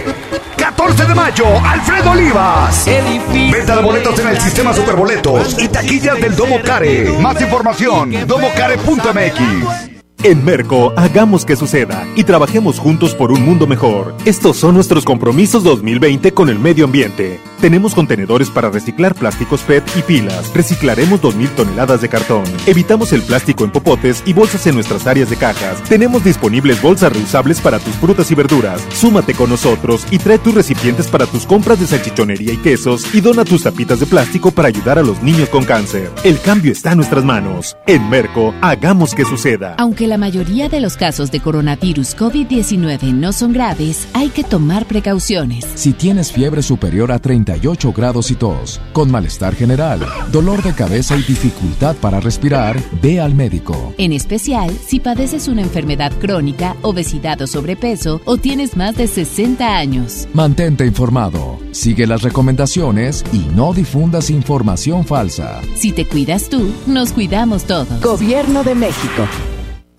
14 0.57 1.05
de 1.05 1.13
mayo, 1.13 1.45
Alfredo 1.63 2.11
Olivas. 2.13 2.85
Venta 2.87 3.75
de 3.75 3.81
boletos 3.83 4.17
en 4.17 4.29
el 4.29 4.41
sistema 4.41 4.73
Superboletos 4.73 5.61
y 5.61 5.67
taquillas 5.67 6.19
del 6.19 6.35
Domo 6.35 6.63
Care. 6.63 7.15
Más 7.19 7.39
información, 7.39 8.25
domocare.mx. 8.25 9.90
En 10.23 10.45
Merco, 10.45 10.93
hagamos 10.97 11.45
que 11.45 11.55
suceda 11.55 12.07
y 12.15 12.23
trabajemos 12.23 12.77
juntos 12.77 13.15
por 13.15 13.31
un 13.31 13.43
mundo 13.43 13.65
mejor. 13.65 14.13
Estos 14.23 14.55
son 14.55 14.75
nuestros 14.75 15.03
compromisos 15.03 15.63
2020 15.63 16.31
con 16.33 16.49
el 16.49 16.59
medio 16.59 16.85
ambiente. 16.85 17.39
Tenemos 17.61 17.93
contenedores 17.93 18.49
para 18.49 18.71
reciclar 18.71 19.13
plásticos 19.13 19.61
PET 19.61 19.83
y 19.95 20.01
pilas. 20.01 20.51
Reciclaremos 20.51 21.21
2.000 21.21 21.49
toneladas 21.49 22.01
de 22.01 22.09
cartón. 22.09 22.43
Evitamos 22.65 23.13
el 23.13 23.21
plástico 23.21 23.63
en 23.63 23.71
popotes 23.71 24.23
y 24.25 24.33
bolsas 24.33 24.65
en 24.65 24.73
nuestras 24.73 25.05
áreas 25.05 25.29
de 25.29 25.35
cajas. 25.35 25.79
Tenemos 25.83 26.23
disponibles 26.23 26.81
bolsas 26.81 27.13
reusables 27.13 27.61
para 27.61 27.77
tus 27.77 27.93
frutas 27.97 28.31
y 28.31 28.35
verduras. 28.35 28.81
Súmate 28.95 29.35
con 29.35 29.51
nosotros 29.51 30.07
y 30.09 30.17
trae 30.17 30.39
tus 30.39 30.55
recipientes 30.55 31.07
para 31.07 31.27
tus 31.27 31.45
compras 31.45 31.79
de 31.79 31.85
salchichonería 31.85 32.51
y 32.51 32.57
quesos 32.57 33.13
y 33.13 33.21
dona 33.21 33.45
tus 33.45 33.61
tapitas 33.61 33.99
de 33.99 34.07
plástico 34.07 34.49
para 34.49 34.69
ayudar 34.69 34.97
a 34.97 35.03
los 35.03 35.21
niños 35.21 35.49
con 35.49 35.63
cáncer. 35.63 36.09
El 36.23 36.39
cambio 36.39 36.71
está 36.71 36.93
en 36.93 36.97
nuestras 36.97 37.23
manos. 37.23 37.77
En 37.85 38.09
Merco, 38.09 38.55
hagamos 38.61 39.13
que 39.13 39.23
suceda. 39.23 39.75
Aunque 39.77 40.07
la 40.07 40.17
mayoría 40.17 40.67
de 40.67 40.81
los 40.81 40.97
casos 40.97 41.29
de 41.29 41.41
coronavirus 41.41 42.17
COVID-19 42.17 43.13
no 43.13 43.31
son 43.33 43.53
graves, 43.53 44.07
hay 44.13 44.29
que 44.29 44.43
tomar 44.43 44.87
precauciones. 44.87 45.67
Si 45.75 45.93
tienes 45.93 46.31
fiebre 46.31 46.63
superior 46.63 47.11
a 47.11 47.19
38 47.51 47.93
grados 47.93 48.31
y 48.31 48.35
tos, 48.35 48.79
con 48.93 49.11
malestar 49.11 49.55
general, 49.55 49.99
dolor 50.31 50.63
de 50.63 50.73
cabeza 50.73 51.17
y 51.17 51.23
dificultad 51.23 51.95
para 51.97 52.19
respirar, 52.19 52.81
ve 53.01 53.19
al 53.19 53.35
médico. 53.35 53.93
En 53.97 54.13
especial 54.13 54.71
si 54.71 54.99
padeces 54.99 55.47
una 55.47 55.61
enfermedad 55.61 56.13
crónica, 56.19 56.77
obesidad 56.81 57.41
o 57.41 57.47
sobrepeso 57.47 58.21
o 58.25 58.37
tienes 58.37 58.77
más 58.77 58.95
de 58.95 59.07
60 59.07 59.77
años. 59.77 60.27
Mantente 60.33 60.85
informado, 60.85 61.59
sigue 61.71 62.07
las 62.07 62.21
recomendaciones 62.21 63.25
y 63.33 63.39
no 63.53 63.73
difundas 63.73 64.29
información 64.29 65.03
falsa. 65.03 65.61
Si 65.75 65.91
te 65.91 66.05
cuidas 66.05 66.49
tú, 66.49 66.71
nos 66.87 67.11
cuidamos 67.11 67.65
todos. 67.65 68.01
Gobierno 68.01 68.63
de 68.63 68.75
México. 68.75 69.27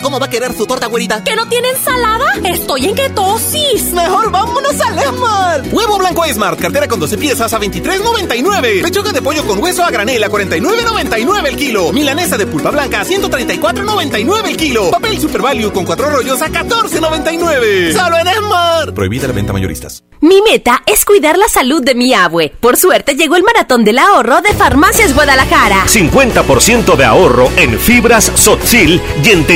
¿Cómo 0.02 0.18
va 0.18 0.26
a 0.26 0.30
querer 0.30 0.52
su 0.52 0.66
torta, 0.66 0.86
güerita? 0.88 1.22
¿Que 1.22 1.36
no 1.36 1.46
tiene 1.48 1.70
ensalada? 1.70 2.26
Estoy 2.44 2.86
en 2.86 2.94
ketosis. 2.94 3.92
Mejor 3.92 4.30
vámonos 4.32 4.80
al 4.80 4.98
Esmart. 4.98 5.72
Huevo 5.72 5.98
blanco 5.98 6.24
Esmart, 6.24 6.58
cartera 6.58 6.88
con 6.88 6.98
12 6.98 7.18
piezas 7.18 7.52
a 7.52 7.60
23.99. 7.60 8.82
Pechuga 8.82 9.12
de 9.12 9.22
pollo 9.22 9.46
con 9.46 9.62
hueso 9.62 9.84
a 9.84 9.90
granel 9.90 10.22
a 10.24 10.28
49.99 10.28 11.46
el 11.46 11.56
kilo. 11.56 11.92
Milanesa 11.92 12.36
de 12.36 12.46
pulpa 12.46 12.70
blanca 12.70 13.00
a 13.02 13.04
134.99 13.04 14.48
el 14.48 14.56
kilo. 14.56 14.90
Papel 14.90 15.20
Super 15.20 15.40
Value 15.40 15.72
con 15.72 15.84
cuatro 15.84 16.10
rollos 16.10 16.42
a 16.42 16.48
14.99. 16.48 17.92
Solo 17.92 18.18
en 18.18 18.26
Esmart. 18.26 18.94
Prohibida 18.94 19.28
la 19.28 19.34
venta 19.34 19.52
mayoristas. 19.52 20.02
Mi 20.20 20.40
meta 20.42 20.82
es 20.86 21.04
cuidar 21.04 21.38
la 21.38 21.48
salud 21.48 21.82
de 21.82 21.94
mi 21.94 22.12
abue. 22.12 22.52
Por 22.60 22.76
suerte 22.76 23.14
llegó 23.14 23.36
el 23.36 23.44
maratón 23.44 23.84
del 23.84 23.98
ahorro 23.98 24.40
de 24.40 24.52
Farmacias 24.52 25.14
Guadalajara. 25.14 25.84
50% 25.86 26.96
de 26.96 27.04
ahorro 27.04 27.50
en 27.56 27.78
fibras 27.78 28.32
Sotzil 28.34 29.00
y 29.24 29.30
en 29.30 29.46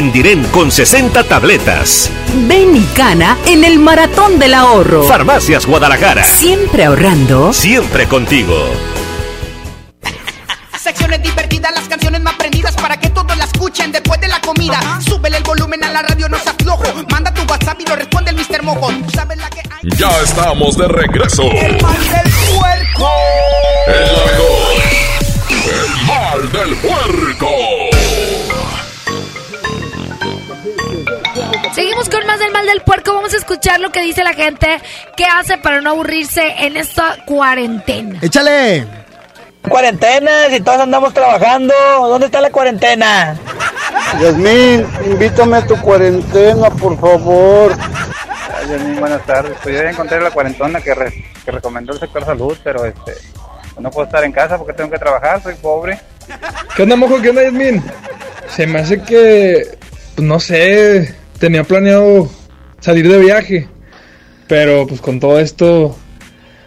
Con 0.44 0.70
60 0.70 1.24
tabletas. 1.24 2.10
Ven 2.46 2.76
y 2.76 2.86
gana 2.96 3.38
en 3.46 3.64
el 3.64 3.78
maratón 3.78 4.38
del 4.38 4.54
ahorro. 4.54 5.04
Farmacias 5.04 5.66
Guadalajara. 5.66 6.24
Siempre 6.24 6.84
ahorrando. 6.84 7.52
Siempre 7.52 8.06
contigo. 8.06 8.54
Secciones 10.78 11.22
divertidas, 11.22 11.72
las 11.74 11.88
canciones 11.88 12.20
más 12.22 12.34
prendidas 12.34 12.74
para 12.76 12.98
que 12.98 13.08
todos 13.10 13.36
la 13.36 13.44
escuchen 13.44 13.92
después 13.92 14.20
de 14.20 14.28
la 14.28 14.40
comida. 14.40 14.78
Súbele 15.00 15.38
el 15.38 15.42
volumen 15.42 15.82
a 15.84 15.90
la 15.90 16.02
radio, 16.02 16.28
no 16.28 16.38
se 16.38 16.50
aflojo. 16.50 16.84
Manda 17.10 17.32
tu 17.32 17.42
WhatsApp 17.50 17.80
y 17.80 17.86
lo 17.86 17.96
responde 17.96 18.30
el 18.30 18.36
Mr. 18.36 18.62
Mojo. 18.62 18.88
¿Tú 18.88 19.10
sabes 19.10 19.38
la 19.38 19.48
que 19.50 19.60
hay? 19.60 19.90
Ya 19.96 20.10
estamos 20.22 20.76
de 20.76 20.88
regreso. 20.88 21.42
El 21.50 21.80
mal 21.82 21.98
del 21.98 22.32
puerco. 22.56 23.10
El 23.86 24.02
mejor. 24.26 24.82
El 25.66 26.06
mal 26.06 26.52
del 26.52 26.76
puerco. 26.76 27.95
Seguimos 31.76 32.08
con 32.08 32.26
más 32.26 32.38
del 32.38 32.50
mal 32.52 32.64
del 32.64 32.80
puerco. 32.80 33.12
Vamos 33.12 33.34
a 33.34 33.36
escuchar 33.36 33.80
lo 33.80 33.92
que 33.92 34.00
dice 34.00 34.24
la 34.24 34.32
gente. 34.32 34.80
¿Qué 35.14 35.26
hace 35.26 35.58
para 35.58 35.82
no 35.82 35.90
aburrirse 35.90 36.42
en 36.60 36.74
esta 36.78 37.16
cuarentena? 37.26 38.18
Échale. 38.22 38.86
Cuarentena, 39.68 40.30
si 40.48 40.60
todos 40.60 40.78
andamos 40.80 41.12
trabajando, 41.12 41.74
¿dónde 42.00 42.26
está 42.26 42.40
la 42.40 42.48
cuarentena? 42.50 43.36
Yasmín, 44.22 44.86
invítame 45.04 45.58
a 45.58 45.66
tu 45.66 45.76
cuarentena, 45.82 46.70
por 46.70 46.98
favor. 46.98 47.76
Ay, 48.58 48.68
Yasmín, 48.70 48.98
buenas 48.98 49.26
tardes. 49.26 49.52
Pues 49.62 49.76
yo 49.76 49.82
ya 49.82 49.90
encontré 49.90 50.18
la 50.20 50.30
cuarentona 50.30 50.80
que, 50.80 50.94
re- 50.94 51.24
que 51.44 51.50
recomendó 51.50 51.92
el 51.92 51.98
sector 52.00 52.24
salud, 52.24 52.56
pero 52.64 52.86
este, 52.86 53.12
no 53.78 53.90
puedo 53.90 54.06
estar 54.06 54.24
en 54.24 54.32
casa 54.32 54.56
porque 54.56 54.72
tengo 54.72 54.88
que 54.90 54.98
trabajar, 54.98 55.42
soy 55.42 55.56
pobre. 55.56 56.00
¿Qué 56.74 56.84
onda, 56.84 56.96
mojo? 56.96 57.20
¿Qué 57.20 57.28
onda, 57.28 57.42
Yasmin? 57.42 57.84
Se 58.48 58.66
me 58.66 58.78
hace 58.78 59.02
que, 59.02 59.76
pues 60.14 60.26
no 60.26 60.38
sé, 60.40 61.14
tenía 61.38 61.64
planeado 61.64 62.28
salir 62.80 63.08
de 63.08 63.18
viaje, 63.18 63.68
pero 64.48 64.86
pues 64.86 65.00
con 65.00 65.20
todo 65.20 65.38
esto, 65.38 65.96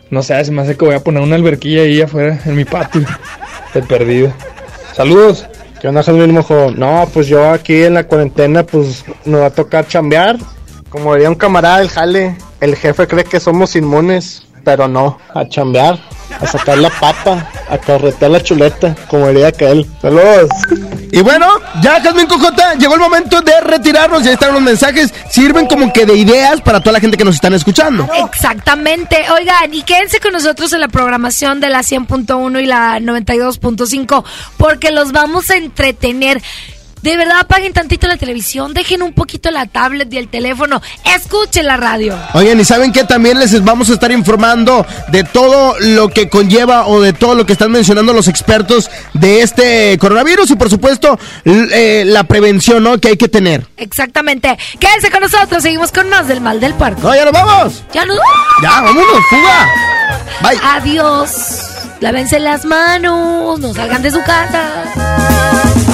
no 0.10 0.24
sé, 0.24 0.44
se 0.44 0.52
me 0.52 0.62
hace 0.62 0.76
que 0.76 0.86
voy 0.86 0.96
a 0.96 1.04
poner 1.04 1.22
una 1.22 1.36
alberquilla 1.36 1.82
ahí 1.82 2.02
afuera 2.02 2.40
en 2.46 2.56
mi 2.56 2.66
patio, 2.66 3.06
de 3.74 3.82
perdido. 3.82 4.34
Saludos. 4.94 5.46
¿Qué 5.80 5.88
onda, 5.88 6.04
Jasmine 6.04 6.34
Mojo? 6.34 6.72
No, 6.72 7.08
pues 7.14 7.28
yo 7.28 7.52
aquí 7.52 7.84
en 7.84 7.94
la 7.94 8.06
cuarentena, 8.06 8.66
pues 8.66 9.06
me 9.24 9.38
va 9.38 9.46
a 9.46 9.50
tocar 9.50 9.88
chambear. 9.88 10.38
Como 10.90 11.14
diría 11.14 11.30
un 11.30 11.36
camarada 11.36 11.80
del 11.80 11.90
jale, 11.90 12.36
el 12.60 12.76
jefe 12.76 13.08
cree 13.08 13.24
que 13.24 13.40
somos 13.40 13.78
inmunes, 13.78 14.46
pero 14.66 14.90
no, 14.90 15.18
a 15.34 15.48
chambear, 15.48 15.98
a 16.42 16.46
sacar 16.46 16.80
la 16.80 16.90
papa, 16.90 17.50
a 17.70 17.78
corretear 17.78 18.32
la 18.32 18.42
chuleta, 18.42 18.94
como 19.08 19.30
diría 19.30 19.48
aquel. 19.48 19.86
Saludos. 20.02 20.50
Y 21.12 21.22
bueno, 21.22 21.48
ya 21.82 22.02
Jasmine 22.02 22.28
Cojota, 22.28 22.76
llegó 22.76 22.96
el 22.96 23.00
momento 23.00 23.42
de 23.42 23.60
retirarnos. 23.62 24.24
Ya 24.24 24.34
están 24.34 24.54
los 24.54 24.62
mensajes. 24.62 25.14
Sirven 25.30 25.68
como 25.68 25.92
que 25.92 26.06
de 26.06 26.16
ideas 26.16 26.62
para 26.62 26.80
toda 26.80 26.94
la 26.94 27.00
gente 27.00 27.18
que 27.18 27.26
nos 27.26 27.36
están 27.36 27.54
escuchando. 27.54 28.08
Exactamente. 28.26 29.26
Oigan, 29.32 29.74
y 29.74 29.84
quédense 29.84 30.20
con 30.20 30.34
nosotros 30.34 30.72
en 30.74 30.82
la 30.82 30.88
programación 30.88 31.60
de 31.60 31.70
la 31.70 31.80
100.1 31.80 32.62
y 32.62 32.66
la 32.66 33.00
92.5 33.00 34.24
porque 34.58 34.92
los 34.92 35.12
vamos 35.12 35.50
a 35.50 35.58
entretener. 35.58 36.42
De 37.02 37.18
verdad 37.18 37.40
apaguen 37.42 37.74
tantito 37.74 38.08
la 38.08 38.18
televisión, 38.18 38.74
dejen 38.74 39.02
un 39.02 39.14
poquito 39.14 39.52
la 39.52 39.66
tablet 39.66 40.12
y 40.14 40.18
el 40.18 40.28
teléfono, 40.28 40.82
escuchen 41.16 41.66
la 41.66 41.78
radio. 41.78 42.18
Oigan, 42.34 42.60
y 42.60 42.66
saben 42.66 42.92
que 42.92 43.04
también 43.04 43.40
les 43.40 43.64
vamos 43.64 43.90
a 43.90 43.94
estar 43.94 44.12
informando 44.12 44.86
de 45.10 45.24
todo 45.24 45.76
lo 45.80 46.10
que 46.10 46.30
conlleva 46.30 46.88
o 46.88 47.02
de 47.02 47.14
todo 47.14 47.36
lo 47.36 47.46
que 47.46 47.54
están 47.54 47.72
mencionando 47.72 48.14
los 48.14 48.28
expertos 48.28 48.90
de 49.14 49.42
este 49.42 49.98
coronavirus 50.00 50.52
y 50.52 50.56
por 50.56 50.70
supuesto 50.70 51.20
eh, 51.46 52.04
la 52.06 52.24
prevención 52.24 52.84
¿no? 52.84 52.98
que 53.00 53.10
hay 53.10 53.18
que 53.18 53.28
tener. 53.28 53.68
Exactamente. 53.78 54.58
Quédense 54.80 55.12
con 55.12 55.22
nosotros, 55.22 55.62
seguimos 55.62 55.92
con 55.92 56.10
más 56.10 56.28
del 56.28 56.42
mal 56.42 56.60
del. 56.60 56.70
No, 56.80 57.16
ya 57.16 57.26
nos 57.26 57.34
vamos. 57.34 57.84
Ya 57.94 58.06
nos 58.06 58.18
Ya, 58.62 58.82
vámonos, 58.82 59.26
fuga. 59.30 59.68
Bye. 60.42 60.60
Adiós. 60.64 61.66
Lávense 62.00 62.40
las 62.40 62.64
manos, 62.64 63.60
no 63.60 63.74
salgan 63.74 64.02
de 64.02 64.12
su 64.12 64.22
casa. 64.24 65.89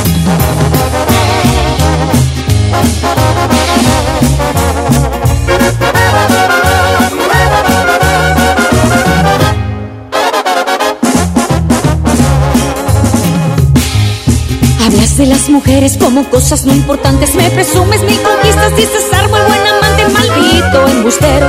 Hablas 14.85 15.17
de 15.17 15.25
las 15.25 15.49
mujeres 15.49 15.97
como 15.97 16.29
cosas 16.29 16.65
no 16.65 16.73
importantes. 16.73 17.33
Me 17.35 17.49
presumes 17.49 18.01
mil 18.03 18.21
conquistas, 18.21 18.75
dices 18.75 19.05
árbol, 19.13 19.39
buen 19.47 19.67
amante, 19.67 20.07
maldito 20.09 20.87
embustero. 20.87 21.47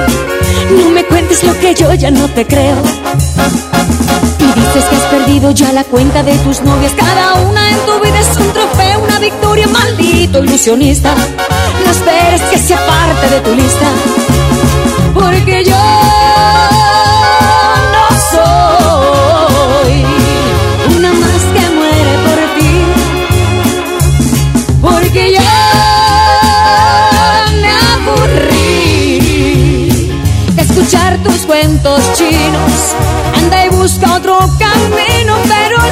No 0.71 0.91
me 0.91 1.05
cuentes 1.05 1.45
lo 1.45 1.59
que 1.59 1.75
yo 1.75 1.93
ya 1.95 2.11
no 2.11 2.29
te 2.29 2.47
creo. 2.47 2.77
Dices 4.57 4.85
que 4.85 4.97
has 4.97 5.03
perdido 5.03 5.51
ya 5.51 5.73
la 5.73 5.85
cuenta 5.85 6.23
de 6.23 6.37
tus 6.39 6.61
novias. 6.63 6.93
Cada 6.97 7.35
una 7.35 7.71
en 7.71 7.79
tu 7.87 8.01
vida 8.01 8.19
es 8.19 8.37
un 8.39 8.53
trofeo, 8.53 9.01
una 9.01 9.19
victoria, 9.19 9.69
maldito 9.69 10.43
ilusionista. 10.43 11.15
No 11.85 11.91
esperes 11.91 12.41
que 12.51 12.59
sea 12.59 12.79
parte 12.87 13.29
de 13.35 13.41
tu 13.41 13.55
lista. 13.55 13.87
Porque 15.15 15.65
yo 15.65 16.06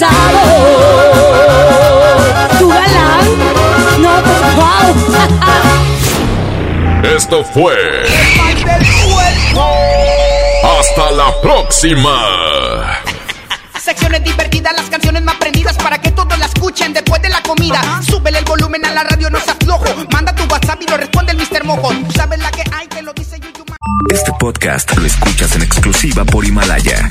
Tiro 0.00 0.08
casado, 0.08 0.40
tu 2.58 2.68
galán, 2.68 3.26
no, 4.00 4.22
pues 4.22 4.40
wow. 4.56 4.94
Esto 7.16 7.44
fue. 7.44 7.76
Hasta 10.78 11.10
la 11.12 11.40
próxima. 11.42 12.98
Secciones 13.78 14.24
divertidas, 14.24 14.74
las 14.76 14.88
canciones 14.88 15.22
más 15.22 15.36
prendidas 15.36 15.76
para 15.76 15.98
que 16.00 16.10
todos 16.12 16.38
la 16.38 16.46
escuchen 16.46 16.92
después 16.92 17.20
de 17.22 17.28
la 17.28 17.42
comida. 17.42 17.80
Súbele 18.02 18.38
el 18.38 18.44
volumen 18.44 18.84
a 18.84 18.92
la 18.92 19.04
radio, 19.04 19.30
no 19.30 19.40
se 19.40 19.50
aflojo. 19.50 19.84
Manda 20.12 20.34
tu 20.34 20.44
WhatsApp 20.44 20.80
y 20.82 20.86
lo 20.86 20.96
responde 20.96 21.32
el 21.32 21.38
Mr. 21.38 21.64
Mojo. 21.64 21.88
Tú 22.06 22.12
sabes 22.12 22.38
la 22.38 22.50
que 22.50 22.64
hay, 22.72 22.86
te 22.88 23.02
lo 23.02 23.12
dice 23.12 23.38
Yuyu. 23.40 23.64
Este 24.10 24.32
podcast 24.38 24.96
lo 24.96 25.06
escuchas 25.06 25.54
en 25.56 25.62
exclusiva 25.62 26.24
por 26.24 26.44
Himalaya. 26.44 27.10